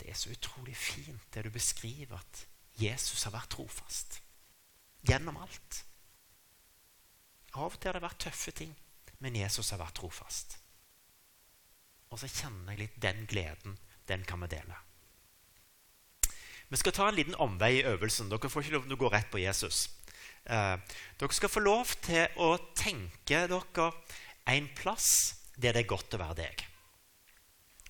Det 0.00 0.08
er 0.08 0.16
så 0.16 0.30
utrolig 0.32 0.76
fint 0.76 1.26
det 1.34 1.44
du 1.44 1.50
beskriver, 1.52 2.16
at 2.16 2.46
Jesus 2.80 3.26
har 3.26 3.34
vært 3.34 3.50
trofast. 3.52 4.22
Gjennom 5.04 5.36
alt. 5.36 5.84
Av 7.52 7.66
og 7.68 7.76
til 7.76 7.90
har 7.90 7.98
det 7.98 8.06
vært 8.06 8.22
tøffe 8.24 8.54
ting, 8.56 8.72
men 9.20 9.36
Jesus 9.36 9.70
har 9.74 9.80
vært 9.82 9.98
trofast. 10.00 10.56
Og 12.10 12.18
så 12.22 12.30
kjenner 12.30 12.72
jeg 12.72 12.80
litt 12.80 12.96
den 13.02 13.26
gleden. 13.28 13.76
Den 14.08 14.24
kan 14.24 14.40
vi 14.40 14.48
dele. 14.50 14.78
Vi 16.70 16.78
skal 16.78 16.94
ta 16.94 17.08
en 17.10 17.18
liten 17.18 17.36
omvei 17.42 17.80
i 17.80 17.86
øvelsen. 17.86 18.30
Dere 18.30 18.50
får 18.50 18.64
ikke 18.64 18.76
lov 18.78 18.88
til 18.88 18.96
å 18.96 19.02
gå 19.04 19.12
rett 19.12 19.30
på 19.30 19.42
Jesus. 19.42 19.84
Eh, 20.46 20.76
dere 21.20 21.36
skal 21.36 21.52
få 21.52 21.62
lov 21.62 21.92
til 22.02 22.40
å 22.40 22.54
tenke 22.78 23.44
dere 23.50 23.90
en 24.50 24.68
plass 24.78 25.10
der 25.60 25.76
det 25.76 25.84
er 25.84 25.92
godt 25.92 26.16
å 26.16 26.22
være 26.22 26.38
deg. 26.40 26.69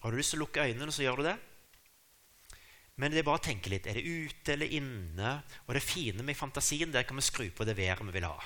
Har 0.01 0.11
du 0.11 0.17
lyst 0.17 0.33
til 0.35 0.41
å 0.41 0.47
lukke 0.47 0.65
øynene, 0.65 0.93
så 0.95 1.05
gjør 1.05 1.21
du 1.21 1.29
det. 1.29 1.37
Men 3.01 3.13
det 3.13 3.23
er 3.23 3.27
bare 3.29 3.41
å 3.41 3.45
tenke 3.45 3.73
litt. 3.73 3.87
Er 3.89 3.97
det 3.97 4.05
ute 4.05 4.55
eller 4.55 4.73
inne? 4.77 5.35
Og 5.67 5.77
det 5.77 5.85
fine 5.85 6.25
med 6.25 6.37
fantasien 6.37 6.93
der 6.93 7.07
kan 7.09 7.17
vi 7.17 7.25
skru 7.25 7.47
på 7.53 7.65
det 7.69 7.77
været 7.79 8.05
vi 8.05 8.17
vil 8.17 8.29
ha. 8.29 8.37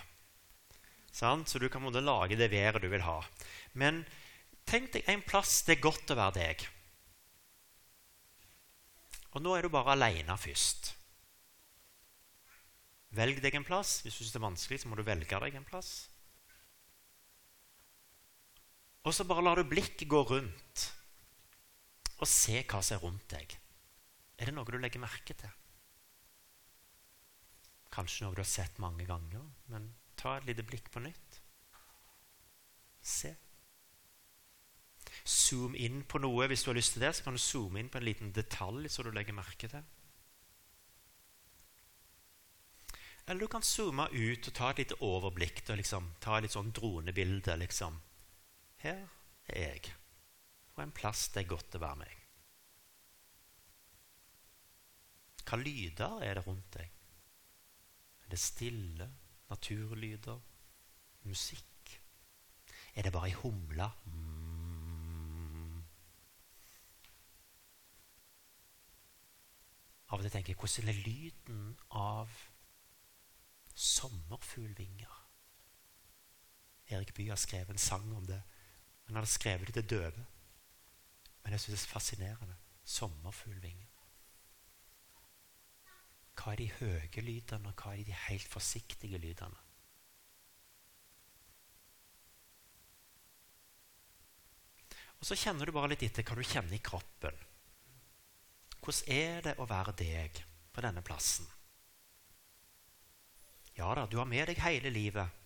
Sånn? 1.15 1.43
Så 1.47 1.59
du 1.63 1.69
kan 1.71 1.83
måtte 1.83 2.03
lage 2.03 2.39
det 2.39 2.51
været 2.53 2.83
du 2.83 2.89
vil 2.91 3.03
ha. 3.07 3.19
Men 3.79 4.03
tenk 4.67 4.93
deg 4.95 5.11
en 5.11 5.25
plass 5.27 5.63
det 5.67 5.77
er 5.77 5.87
godt 5.87 6.15
å 6.15 6.19
være 6.19 6.39
deg. 6.39 6.67
Og 9.35 9.43
nå 9.43 9.55
er 9.57 9.67
du 9.67 9.75
bare 9.75 9.95
aleine 9.95 10.39
først. 10.39 10.93
Velg 13.15 13.39
deg 13.43 13.55
en 13.59 13.67
plass. 13.67 14.01
Hvis 14.03 14.19
du 14.19 14.23
synes 14.23 14.35
det 14.35 14.41
er 14.43 14.49
vanskelig, 14.49 14.83
så 14.83 14.91
må 14.91 14.99
du 14.99 15.07
velge 15.07 15.39
deg 15.47 15.59
en 15.59 15.67
plass. 15.67 15.93
Og 19.05 19.15
så 19.15 19.27
bare 19.29 19.43
lar 19.45 19.59
du 19.59 19.67
blikket 19.69 20.07
gå 20.09 20.23
rundt 20.31 20.91
og 22.21 22.31
se 22.31 22.61
hva 22.63 22.81
som 22.83 22.97
er 22.97 23.05
rundt 23.05 23.29
deg. 23.33 23.57
Er 24.39 24.51
det 24.51 24.55
noe 24.57 24.69
du 24.69 24.79
legger 24.79 25.03
merke 25.03 25.37
til? 25.39 25.51
Kanskje 27.95 28.27
noe 28.27 28.35
du 28.35 28.43
har 28.43 28.51
sett 28.51 28.81
mange 28.83 29.07
ganger, 29.07 29.43
men 29.71 29.93
ta 30.19 30.37
et 30.39 30.47
lite 30.49 30.65
blikk 30.67 30.91
på 30.95 31.03
nytt. 31.05 31.41
Se. 33.05 33.35
Zoom 35.25 35.77
inn 35.79 36.03
på 36.09 36.19
noe. 36.23 36.49
Hvis 36.51 36.65
du 36.65 36.73
har 36.73 36.79
lyst 36.79 36.97
til 36.97 37.05
det, 37.05 37.15
så 37.17 37.27
kan 37.27 37.37
du 37.37 37.43
zoome 37.43 37.81
inn 37.81 37.91
på 37.93 38.01
en 38.01 38.09
liten 38.09 38.33
detalj 38.35 38.89
som 38.93 39.07
du 39.07 39.13
legger 39.15 39.37
merke 39.37 39.71
til. 39.71 39.85
Eller 43.25 43.41
du 43.41 43.49
kan 43.49 43.65
zoome 43.65 44.09
ut 44.13 44.49
og 44.51 44.57
ta 44.57 44.71
et 44.71 44.83
lite 44.83 44.99
overblikk. 45.01 45.63
Og 45.69 45.79
liksom, 45.81 46.11
ta 46.21 46.39
et 46.39 46.49
litt 46.49 46.57
sånn 46.57 46.75
dronebilde. 46.77 47.57
Liksom. 47.63 48.01
Her 48.85 49.05
er 49.49 49.69
jeg 49.69 49.95
og 50.75 50.83
en 50.83 50.95
plass 50.95 51.29
det 51.35 51.45
er 51.45 51.51
godt 51.51 51.77
å 51.79 51.83
være 51.83 52.01
meg. 52.03 52.21
Hva 55.45 55.61
lyder 55.61 56.25
er 56.25 56.39
det 56.39 56.47
rundt 56.47 56.71
deg? 56.75 56.91
Er 58.25 58.33
det 58.33 58.41
stille, 58.41 59.09
naturlyder, 59.51 60.41
musikk? 61.29 61.93
Er 62.95 63.07
det 63.07 63.13
bare 63.15 63.31
ei 63.31 63.37
humle? 63.43 63.91
Mm. 64.09 64.35
Av 70.15 70.21
og 70.21 70.27
til 70.27 70.31
tenker 70.31 70.53
jeg 70.53 70.61
hvordan 70.61 70.91
er 70.93 70.99
lyden 71.03 71.63
av 71.99 72.35
sommerfuglvinger? 73.75 75.21
Erik 76.95 77.15
Bye 77.17 77.33
har 77.33 77.41
skrevet 77.41 77.75
en 77.75 77.83
sang 77.83 78.13
om 78.15 78.27
det. 78.29 78.39
Han 79.09 79.19
hadde 79.19 79.33
skrevet 79.33 79.67
det 79.67 79.75
til 79.81 79.91
døve. 79.97 80.27
Men 81.45 81.57
jeg 81.57 81.65
syns 81.65 81.83
det 81.83 81.89
er 81.89 81.93
fascinerende. 81.93 82.57
Sommerfuglvinger. 82.85 83.91
Hva 86.35 86.53
er 86.53 86.61
de 86.61 86.71
høye 86.81 87.23
lydene, 87.25 87.71
og 87.71 87.79
hva 87.79 87.95
er 87.95 88.05
de 88.05 88.17
helt 88.27 88.49
forsiktige 88.51 89.21
lydene? 89.23 89.61
Og 95.21 95.29
Så 95.29 95.39
kjenner 95.41 95.65
du 95.65 95.73
bare 95.73 95.89
litt 95.95 96.03
etter 96.05 96.27
hva 96.27 96.37
du 96.37 96.45
kjenner 96.45 96.77
i 96.77 96.83
kroppen. 96.85 97.37
Hvordan 98.85 99.15
er 99.15 99.39
det 99.47 99.55
å 99.57 99.65
være 99.65 99.95
deg 99.97 100.41
på 100.75 100.85
denne 100.85 101.01
plassen? 101.01 101.47
Ja 103.79 103.89
da, 103.97 104.05
du 104.05 104.19
har 104.21 104.29
med 104.29 104.51
deg 104.51 104.61
hele 104.61 104.93
livet. 104.93 105.41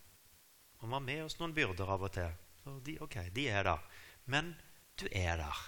Og 0.80 0.88
vi 0.88 0.94
har 0.96 1.04
med 1.04 1.24
oss 1.24 1.38
noen 1.38 1.54
byrder 1.54 1.94
av 1.94 2.02
og 2.08 2.12
til. 2.16 2.34
Så 2.58 2.74
de, 2.84 2.96
ok, 3.06 3.20
de 3.34 3.46
er 3.54 3.70
der. 3.70 3.86
Men 4.26 4.50
du 4.98 5.06
er 5.12 5.38
der. 5.44 5.62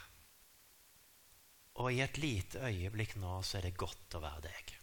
Og 1.79 1.93
i 1.93 2.01
et 2.03 2.19
lite 2.19 2.67
øyeblikk 2.67 3.17
nå 3.23 3.41
så 3.47 3.59
er 3.59 3.69
det 3.69 3.79
godt 3.79 4.17
å 4.19 4.23
være 4.25 4.49
deg. 4.49 4.77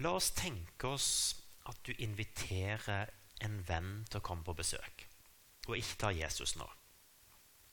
La 0.00 0.14
oss 0.16 0.30
tenke 0.32 0.88
oss 0.88 1.08
at 1.68 1.80
du 1.84 1.92
inviterer 1.98 3.10
en 3.44 3.58
venn 3.68 4.04
til 4.08 4.20
å 4.20 4.24
komme 4.24 4.46
på 4.46 4.56
besøk. 4.56 5.04
Og 5.68 5.76
ikke 5.76 5.98
ta 6.00 6.12
Jesus 6.14 6.54
nå. 6.56 6.66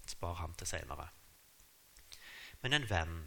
Spar 0.07 0.35
ham 0.41 0.55
til 0.59 0.67
seinere. 0.67 1.07
Men 2.63 2.75
en 2.75 2.87
venn. 2.89 3.19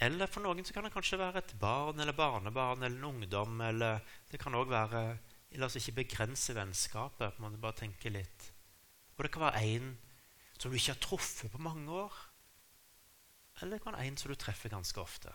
Eller 0.00 0.30
for 0.30 0.44
noen 0.44 0.64
så 0.64 0.72
kan 0.72 0.86
det 0.88 0.94
kanskje 0.94 1.20
være 1.20 1.42
et 1.42 1.52
barn 1.60 2.00
eller 2.00 2.16
barnebarn 2.16 2.86
eller 2.86 2.96
en 2.96 3.10
ungdom. 3.10 3.60
Eller 3.66 4.00
det 4.30 4.40
kan 4.40 4.56
også 4.56 4.72
være 4.72 5.04
La 5.58 5.66
oss 5.66 5.74
ikke 5.80 6.04
begrense 6.04 6.54
vennskapet. 6.54 7.40
Man 7.42 7.58
bare 7.60 7.80
tenke 7.82 8.12
litt 8.14 8.52
og 9.20 9.26
det 9.26 9.34
kan 9.34 9.42
være 9.44 9.60
en 9.68 9.88
som 10.56 10.70
du 10.70 10.78
ikke 10.78 10.94
har 10.94 11.00
truffet 11.04 11.52
på 11.52 11.58
mange 11.60 11.92
år. 11.92 12.14
Eller 13.60 13.76
det 13.76 13.82
kan 13.84 13.92
være 13.92 14.06
en 14.08 14.14
som 14.16 14.30
du 14.32 14.36
treffer 14.40 14.72
ganske 14.72 15.00
ofte. 15.00 15.32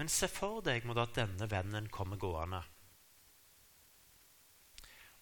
Men 0.00 0.08
se 0.08 0.28
for 0.32 0.62
deg 0.64 0.88
at 0.88 1.12
denne 1.18 1.48
vennen 1.50 1.90
kommer 1.92 2.16
gående 2.16 2.62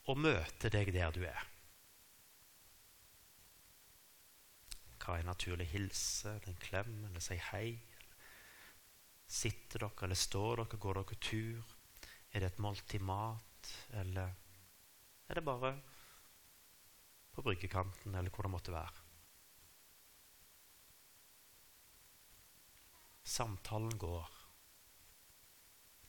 og 0.05 0.21
møter 0.21 0.71
deg 0.71 0.93
der 0.95 1.11
du 1.17 1.25
er. 1.27 1.43
Hva 5.01 5.17
er 5.19 5.27
naturlig 5.27 5.67
hilse? 5.73 6.37
En 6.47 6.61
klem? 6.61 6.93
Eller 7.09 7.25
si 7.25 7.38
hei? 7.51 7.73
Sitter 9.27 9.83
dere, 9.83 10.07
eller 10.07 10.21
står 10.23 10.62
dere? 10.62 10.79
Går 10.85 11.01
dere 11.01 11.19
tur? 11.19 11.75
Er 12.31 12.45
det 12.45 12.53
et 12.53 12.62
måltid 12.62 13.03
mat? 13.03 13.73
Eller 13.99 14.31
er 15.27 15.40
det 15.40 15.45
bare 15.45 15.75
på 17.35 17.42
bryggekanten, 17.42 18.14
eller 18.14 18.31
hvor 18.31 18.47
det 18.47 18.53
måtte 18.55 18.75
være. 18.75 19.03
Samtalen 23.25 23.99
går. 23.99 24.31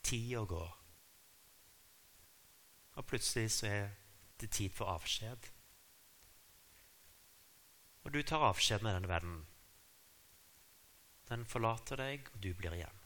Tida 0.02 0.44
går. 0.44 0.72
Og 2.96 3.06
plutselig 3.06 3.50
så 3.52 3.66
er 3.66 3.88
det 4.40 4.50
tid 4.52 4.72
for 4.72 4.92
avskjed. 4.92 5.50
Og 8.06 8.12
du 8.14 8.22
tar 8.22 8.44
avskjed 8.46 8.84
med 8.84 8.94
denne 8.94 9.10
vennen. 9.10 9.42
Den 11.26 11.42
forlater 11.50 11.98
deg, 11.98 12.28
og 12.32 12.38
du 12.44 12.52
blir 12.54 12.76
igjen. 12.76 13.02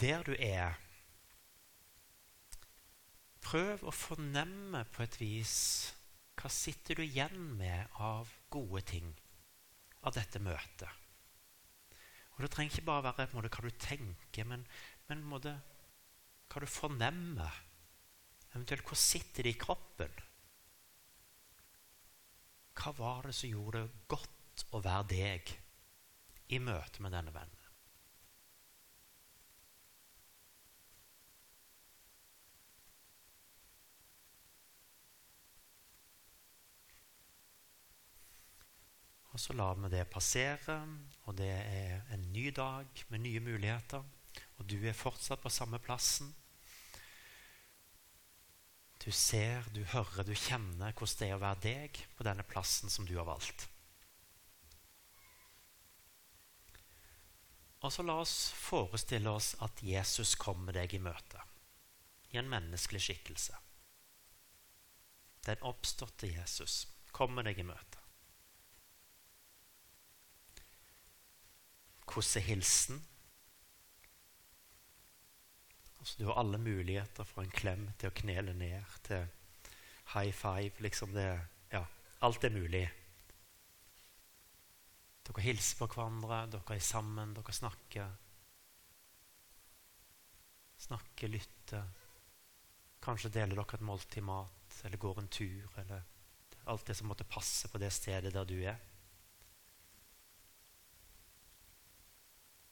Der 0.00 0.22
du 0.26 0.34
er 0.36 0.76
Prøv 3.44 3.86
å 3.88 3.94
fornemme 3.94 4.84
på 4.92 5.04
et 5.04 5.16
vis 5.20 5.56
hva 6.40 6.48
sitter 6.52 7.00
du 7.00 7.04
igjen 7.04 7.52
med 7.58 8.00
av 8.00 8.30
gode 8.52 8.82
ting 8.88 9.10
av 10.06 10.14
dette 10.16 10.40
møtet. 10.40 10.88
Og 12.36 12.44
Det 12.44 12.50
trenger 12.54 12.72
ikke 12.72 12.88
bare 12.88 13.04
være 13.04 13.26
på 13.28 13.36
en 13.36 13.42
måte, 13.42 13.52
hva 13.52 13.68
du 13.68 13.82
tenker, 13.84 14.46
men, 14.48 14.62
men 15.10 15.24
måte, 15.28 15.52
hva 16.48 16.62
du 16.62 16.68
fornemmer. 16.70 17.58
Eventuelt 18.54 18.86
hvor 18.88 18.98
sitter 18.98 19.44
det 19.44 19.54
i 19.54 19.60
kroppen? 19.60 20.14
Hva 22.80 22.94
var 22.96 23.28
det 23.28 23.36
som 23.36 23.52
gjorde 23.52 23.84
det 23.84 24.06
godt 24.08 24.64
å 24.72 24.80
være 24.80 25.08
deg 25.12 25.52
i 26.56 26.62
møte 26.64 27.04
med 27.04 27.12
denne 27.12 27.34
vennen? 27.34 27.59
Og 39.30 39.40
så 39.40 39.54
lar 39.54 39.78
vi 39.78 39.90
det 39.92 40.08
passere, 40.10 40.80
og 41.30 41.36
det 41.38 41.50
er 41.50 42.06
en 42.14 42.24
ny 42.32 42.48
dag 42.54 43.04
med 43.08 43.22
nye 43.22 43.40
muligheter. 43.40 44.02
Og 44.58 44.66
du 44.68 44.76
er 44.82 44.96
fortsatt 44.96 45.42
på 45.42 45.52
samme 45.52 45.78
plassen. 45.78 46.32
Du 49.00 49.10
ser, 49.10 49.64
du 49.74 49.84
hører, 49.94 50.26
du 50.26 50.34
kjenner 50.34 50.92
hvordan 50.92 51.20
det 51.20 51.28
er 51.28 51.36
å 51.36 51.44
være 51.44 51.62
deg 51.64 52.00
på 52.18 52.26
denne 52.26 52.44
plassen 52.44 52.92
som 52.92 53.06
du 53.08 53.14
har 53.16 53.28
valgt. 53.28 53.68
Og 57.80 57.92
så 57.94 58.04
la 58.04 58.18
oss 58.20 58.50
forestille 58.60 59.30
oss 59.32 59.54
at 59.64 59.80
Jesus 59.80 60.34
kommer 60.36 60.76
deg 60.76 60.92
i 60.92 61.00
møte 61.00 61.46
i 62.30 62.38
en 62.38 62.50
menneskelig 62.50 63.00
skikkelse. 63.02 63.56
Den 65.46 65.64
oppståtte 65.66 66.28
Jesus 66.28 66.84
kommer 67.16 67.46
deg 67.46 67.58
i 67.58 67.66
møte. 67.66 67.99
Hvordan 72.10 72.42
er 72.42 72.46
hilsen? 72.46 73.02
Altså, 76.00 76.16
du 76.18 76.26
har 76.26 76.40
alle 76.40 76.58
muligheter 76.58 77.24
fra 77.24 77.44
en 77.44 77.52
klem 77.54 77.84
til 78.00 78.10
å 78.10 78.16
knele 78.22 78.54
ned, 78.56 78.96
til 79.06 79.26
high 80.14 80.32
five. 80.34 80.72
liksom 80.78 81.12
det, 81.14 81.28
ja, 81.70 81.84
Alt 82.20 82.44
er 82.44 82.50
mulig. 82.50 82.88
Dere 85.28 85.44
hilser 85.44 85.78
på 85.78 85.86
hverandre, 85.92 86.46
dere 86.50 86.76
er 86.76 86.82
sammen, 86.82 87.34
dere 87.36 87.54
snakker. 87.54 88.10
Snakker, 90.80 91.28
lytter. 91.28 91.84
Kanskje 93.04 93.30
deler 93.30 93.54
dere 93.54 93.78
et 93.78 93.86
måltid 93.86 94.24
mat, 94.26 94.80
eller 94.84 94.98
går 94.98 95.20
en 95.20 95.28
tur, 95.28 95.68
eller 95.84 96.02
alt 96.64 96.86
det 96.86 96.96
som 96.96 97.08
måtte 97.12 97.28
passe 97.28 97.68
på 97.68 97.78
det 97.78 97.92
stedet 97.92 98.32
der 98.34 98.48
du 98.48 98.58
er. 98.64 98.80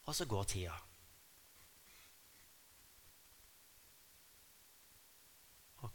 Og 0.09 0.17
så 0.17 0.25
går 0.25 0.45
tida. 0.49 0.75
Og 5.85 5.91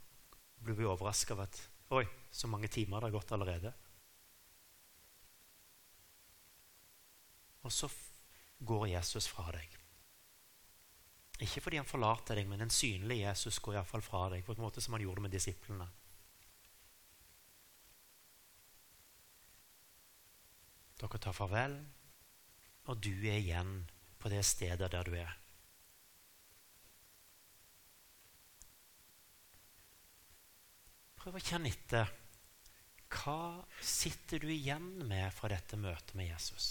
blir 0.62 0.78
vi 0.78 0.86
overraska 0.86 1.34
over 1.34 1.48
at 1.50 1.62
Oi, 1.94 2.06
så 2.30 2.48
mange 2.48 2.68
timer 2.72 3.02
det 3.02 3.10
har 3.10 3.14
gått 3.18 3.32
allerede. 3.36 3.70
Og 7.62 7.72
så 7.72 7.90
går 8.58 8.86
Jesus 8.88 9.28
fra 9.28 9.50
deg. 9.52 9.76
Ikke 11.44 11.60
fordi 11.60 11.80
han 11.80 11.88
forlater 11.88 12.38
deg, 12.38 12.48
men 12.48 12.64
en 12.64 12.72
synlig 12.72 13.20
Jesus 13.20 13.58
går 13.62 13.76
iallfall 13.78 14.02
fra 14.02 14.28
deg. 14.32 14.44
på 14.44 14.54
en 14.54 14.64
måte 14.64 14.80
som 14.80 14.94
han 14.94 15.02
gjorde 15.02 15.26
med 15.26 15.34
disiplene. 15.34 15.88
Dere 21.00 21.18
tar 21.18 21.36
farvel, 21.36 21.76
og 22.86 23.02
du 23.02 23.12
er 23.12 23.38
igjen 23.42 23.82
på 24.24 24.30
det 24.32 24.40
stedet 24.48 24.86
der 24.88 25.04
du 25.04 25.12
er. 25.20 25.32
Prøv 31.20 31.36
å 31.36 31.42
kjenne 31.44 31.68
etter. 31.68 32.08
Hva 33.12 33.66
sitter 33.84 34.40
du 34.40 34.48
igjen 34.48 34.88
med 35.04 35.28
fra 35.36 35.52
dette 35.52 35.76
møtet 35.76 36.16
med 36.16 36.30
Jesus? 36.30 36.70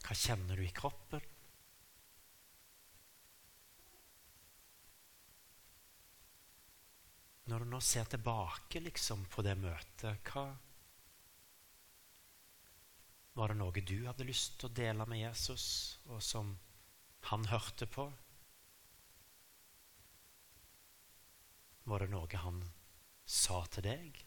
Hva 0.00 0.16
kjenner 0.16 0.56
du 0.56 0.64
i 0.64 0.72
kroppen? 0.72 1.28
Når 7.52 7.66
du 7.66 7.74
nå 7.76 7.84
ser 7.84 8.08
tilbake 8.16 8.80
liksom, 8.80 9.28
på 9.28 9.44
det 9.44 9.58
møtet, 9.60 10.24
hva 10.32 10.54
var 13.36 13.52
det 13.52 13.58
noe 13.60 13.82
du 13.84 13.98
hadde 14.06 14.24
lyst 14.24 14.54
til 14.56 14.70
å 14.70 14.76
dele 14.76 15.04
med 15.08 15.20
Jesus, 15.20 15.66
og 16.08 16.22
som 16.24 16.54
han 17.28 17.44
hørte 17.50 17.84
på? 17.84 18.06
Var 21.84 22.02
det 22.02 22.08
noe 22.14 22.40
han 22.40 22.62
sa 23.28 23.60
til 23.74 23.84
deg? 23.84 24.22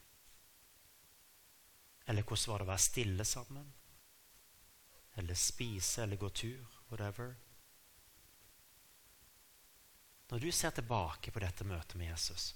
Eller 2.06 2.22
hvordan 2.22 2.52
var 2.52 2.62
det 2.62 2.68
å 2.68 2.70
være 2.70 2.86
stille 2.86 3.26
sammen? 3.26 3.66
Eller 5.18 5.42
spise 5.42 6.04
eller 6.04 6.20
gå 6.20 6.30
tur? 6.30 6.78
Whatever. 6.92 7.34
Når 10.30 10.38
du 10.38 10.50
ser 10.54 10.70
tilbake 10.78 11.34
på 11.34 11.42
dette 11.42 11.66
møtet 11.66 11.98
med 11.98 12.12
Jesus, 12.12 12.52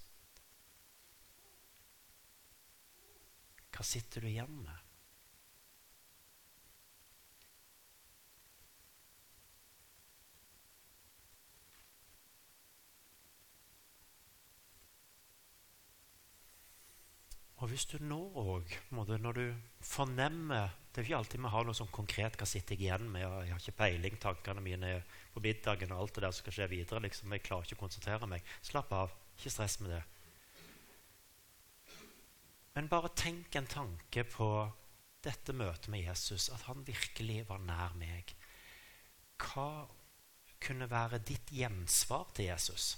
hva 3.75 3.83
sitter 3.83 4.23
du 4.23 4.31
igjen 4.31 4.63
med? 4.63 4.84
Og 17.65 17.71
hvis 17.73 17.87
du 17.89 17.95
nå 18.05 18.19
òg, 18.37 18.73
når 18.93 19.37
du 19.39 19.45
fornemmer 19.81 20.75
Det 20.93 21.01
er 21.01 21.07
ikke 21.07 21.17
alltid 21.17 21.41
vi 21.41 21.51
har 21.51 21.65
noe 21.65 21.75
sånn 21.75 21.89
konkret 21.91 22.37
hva 22.39 22.47
sitter 22.47 22.77
jeg 22.77 22.85
igjen 22.85 23.09
med. 23.11 23.25
Jeg 23.25 23.51
har 23.51 23.63
ikke 23.63 23.79
peiling, 23.79 24.19
tankene 24.21 24.63
mine 24.63 24.91
på 25.33 25.41
middagen 25.43 25.91
og 25.91 26.03
alt 26.03 26.15
det 26.15 26.23
der 26.23 26.35
som 26.35 26.45
skal 26.45 26.55
skje 26.55 26.69
videre. 26.71 27.01
Liksom. 27.03 27.33
Jeg 27.35 27.43
klarer 27.43 27.67
ikke 27.67 27.79
å 27.79 27.81
konsentrere 27.81 28.29
meg. 28.31 28.45
Slapp 28.63 28.93
av. 28.95 29.17
Ikke 29.35 29.51
stress 29.51 29.81
med 29.81 29.91
det. 29.91 30.03
Men 32.77 32.91
bare 32.93 33.11
tenk 33.19 33.57
en 33.59 33.67
tanke 33.67 34.23
på 34.29 34.49
dette 35.25 35.57
møtet 35.57 35.91
med 35.91 36.05
Jesus, 36.05 36.51
at 36.55 36.69
han 36.69 36.85
virkelig 36.87 37.41
var 37.49 37.65
nær 37.65 37.97
meg. 37.99 38.37
Hva 39.41 39.89
kunne 40.63 40.87
være 40.93 41.25
ditt 41.27 41.51
gjensvar 41.51 42.29
til 42.37 42.53
Jesus? 42.53 42.93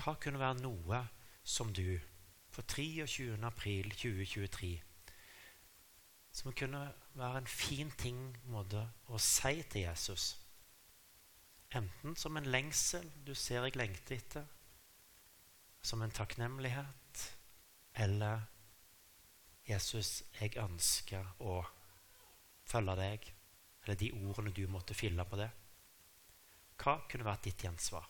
Hva 0.00 0.14
kunne 0.16 0.40
være 0.40 0.62
noe 0.62 0.98
som 1.44 1.74
du 1.76 1.98
på 2.54 2.62
23. 2.64 3.34
april 3.44 3.90
2023 3.92 4.70
Som 6.32 6.54
kunne 6.56 6.80
være 7.20 7.42
en 7.42 7.50
fin 7.50 7.90
ting 8.00 8.20
måte, 8.48 8.80
å 9.12 9.18
si 9.20 9.60
til 9.68 9.82
Jesus? 9.82 10.30
Enten 11.76 12.16
som 12.16 12.38
en 12.38 12.48
lengsel 12.48 13.10
du 13.26 13.34
ser 13.34 13.66
jeg 13.66 13.76
lengter 13.76 14.16
etter, 14.16 14.46
som 15.82 16.02
en 16.02 16.14
takknemlighet, 16.14 17.24
eller 17.94 18.46
Jesus, 19.68 20.22
jeg 20.40 20.56
ønsker 20.58 21.28
å 21.44 21.60
følge 22.66 22.96
deg, 22.98 23.28
eller 23.84 24.00
de 24.00 24.10
ordene 24.16 24.54
du 24.56 24.64
måtte 24.70 24.96
fylle 24.96 25.28
på 25.28 25.38
det. 25.38 25.50
Hva 26.80 26.96
kunne 27.10 27.28
vært 27.28 27.46
ditt 27.50 27.66
gjensvar? 27.66 28.08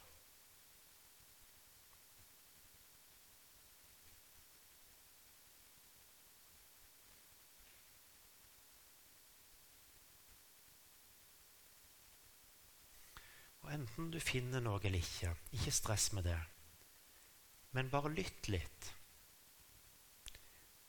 Og 13.71 13.75
enten 14.01 14.13
du 14.13 14.21
finner 14.21 14.63
noe 14.65 14.81
eller 14.81 14.99
ikke, 14.99 15.35
ikke 15.53 15.73
stress 15.73 16.13
med 16.13 16.25
det. 16.25 16.39
Men 17.73 17.91
bare 17.91 18.11
lytt 18.11 18.49
litt. 18.49 18.95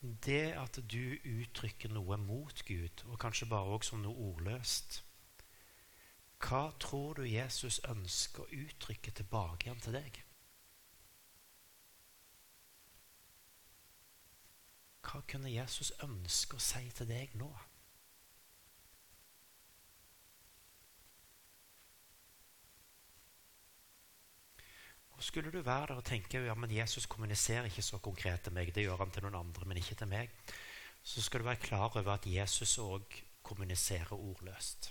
Det 0.00 0.54
at 0.56 0.78
du 0.80 1.18
uttrykker 1.22 1.92
noe 1.92 2.16
mot 2.16 2.64
Gud, 2.66 3.04
og 3.06 3.18
kanskje 3.20 3.46
bare 3.46 3.76
også 3.76 3.92
som 3.92 4.02
noe 4.02 4.18
ordløst 4.32 5.02
Hva 6.42 6.72
tror 6.80 7.20
du 7.20 7.22
Jesus 7.22 7.78
ønsker 7.86 8.42
å 8.42 8.62
uttrykke 8.64 9.12
tilbake 9.14 9.68
igjen 9.68 9.84
til 9.84 9.94
deg? 9.94 10.22
Hva 15.06 15.20
kunne 15.28 15.52
Jesus 15.52 15.92
ønske 16.02 16.58
å 16.58 16.64
si 16.64 16.88
til 16.90 17.06
deg 17.12 17.36
nå? 17.38 17.52
Og 25.22 25.26
Skulle 25.26 25.52
du 25.52 25.60
være 25.62 25.86
der 25.86 25.94
og 25.94 26.04
tenke 26.04 26.40
ja, 26.42 26.54
men 26.54 26.72
Jesus 26.74 27.06
kommuniserer 27.06 27.68
ikke 27.68 27.82
så 27.82 27.98
konkret 28.02 28.40
til 28.42 28.52
meg, 28.52 28.72
det 28.74 28.82
gjør 28.82 29.04
han 29.04 29.10
til 29.14 29.22
noen 29.22 29.36
andre, 29.38 29.68
men 29.70 29.78
ikke 29.78 29.94
til 29.94 30.08
meg, 30.10 30.32
så 31.02 31.22
skal 31.22 31.40
du 31.40 31.46
være 31.46 31.60
klar 31.62 31.84
over 31.84 32.10
at 32.10 32.26
Jesus 32.26 32.72
òg 32.82 33.20
kommuniserer 33.46 34.16
ordløst. 34.16 34.90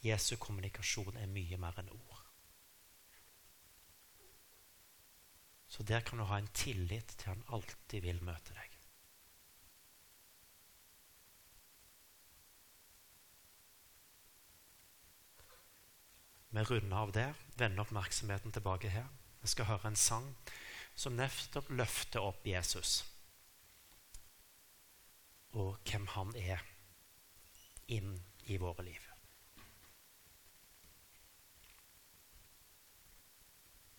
Jesu 0.00 0.38
kommunikasjon 0.40 1.20
er 1.20 1.28
mye 1.28 1.60
mer 1.60 1.76
enn 1.82 1.92
ord. 1.92 2.24
Så 5.68 5.84
der 5.84 6.00
kan 6.00 6.18
du 6.18 6.24
ha 6.24 6.40
en 6.40 6.48
tillit 6.56 7.18
til 7.18 7.34
han 7.34 7.44
alltid 7.52 8.00
vil 8.00 8.24
møte 8.24 8.56
deg. 8.56 8.75
Vi 16.56 16.62
runder 16.64 16.96
av 16.96 17.10
der, 17.12 17.34
vender 17.60 17.84
oppmerksomheten 17.84 18.52
tilbake 18.52 18.88
her. 18.88 19.10
Vi 19.42 19.50
skal 19.52 19.68
høre 19.68 19.90
en 19.90 19.98
sang 20.00 20.30
som 20.96 21.18
nettopp 21.18 21.68
løfter 21.68 22.24
opp 22.24 22.46
Jesus 22.48 23.02
og 25.56 25.76
hvem 25.88 26.04
han 26.12 26.32
er, 26.36 26.60
inn 27.88 28.18
i 28.52 28.58
våre 28.60 28.84
liv. 28.84 29.04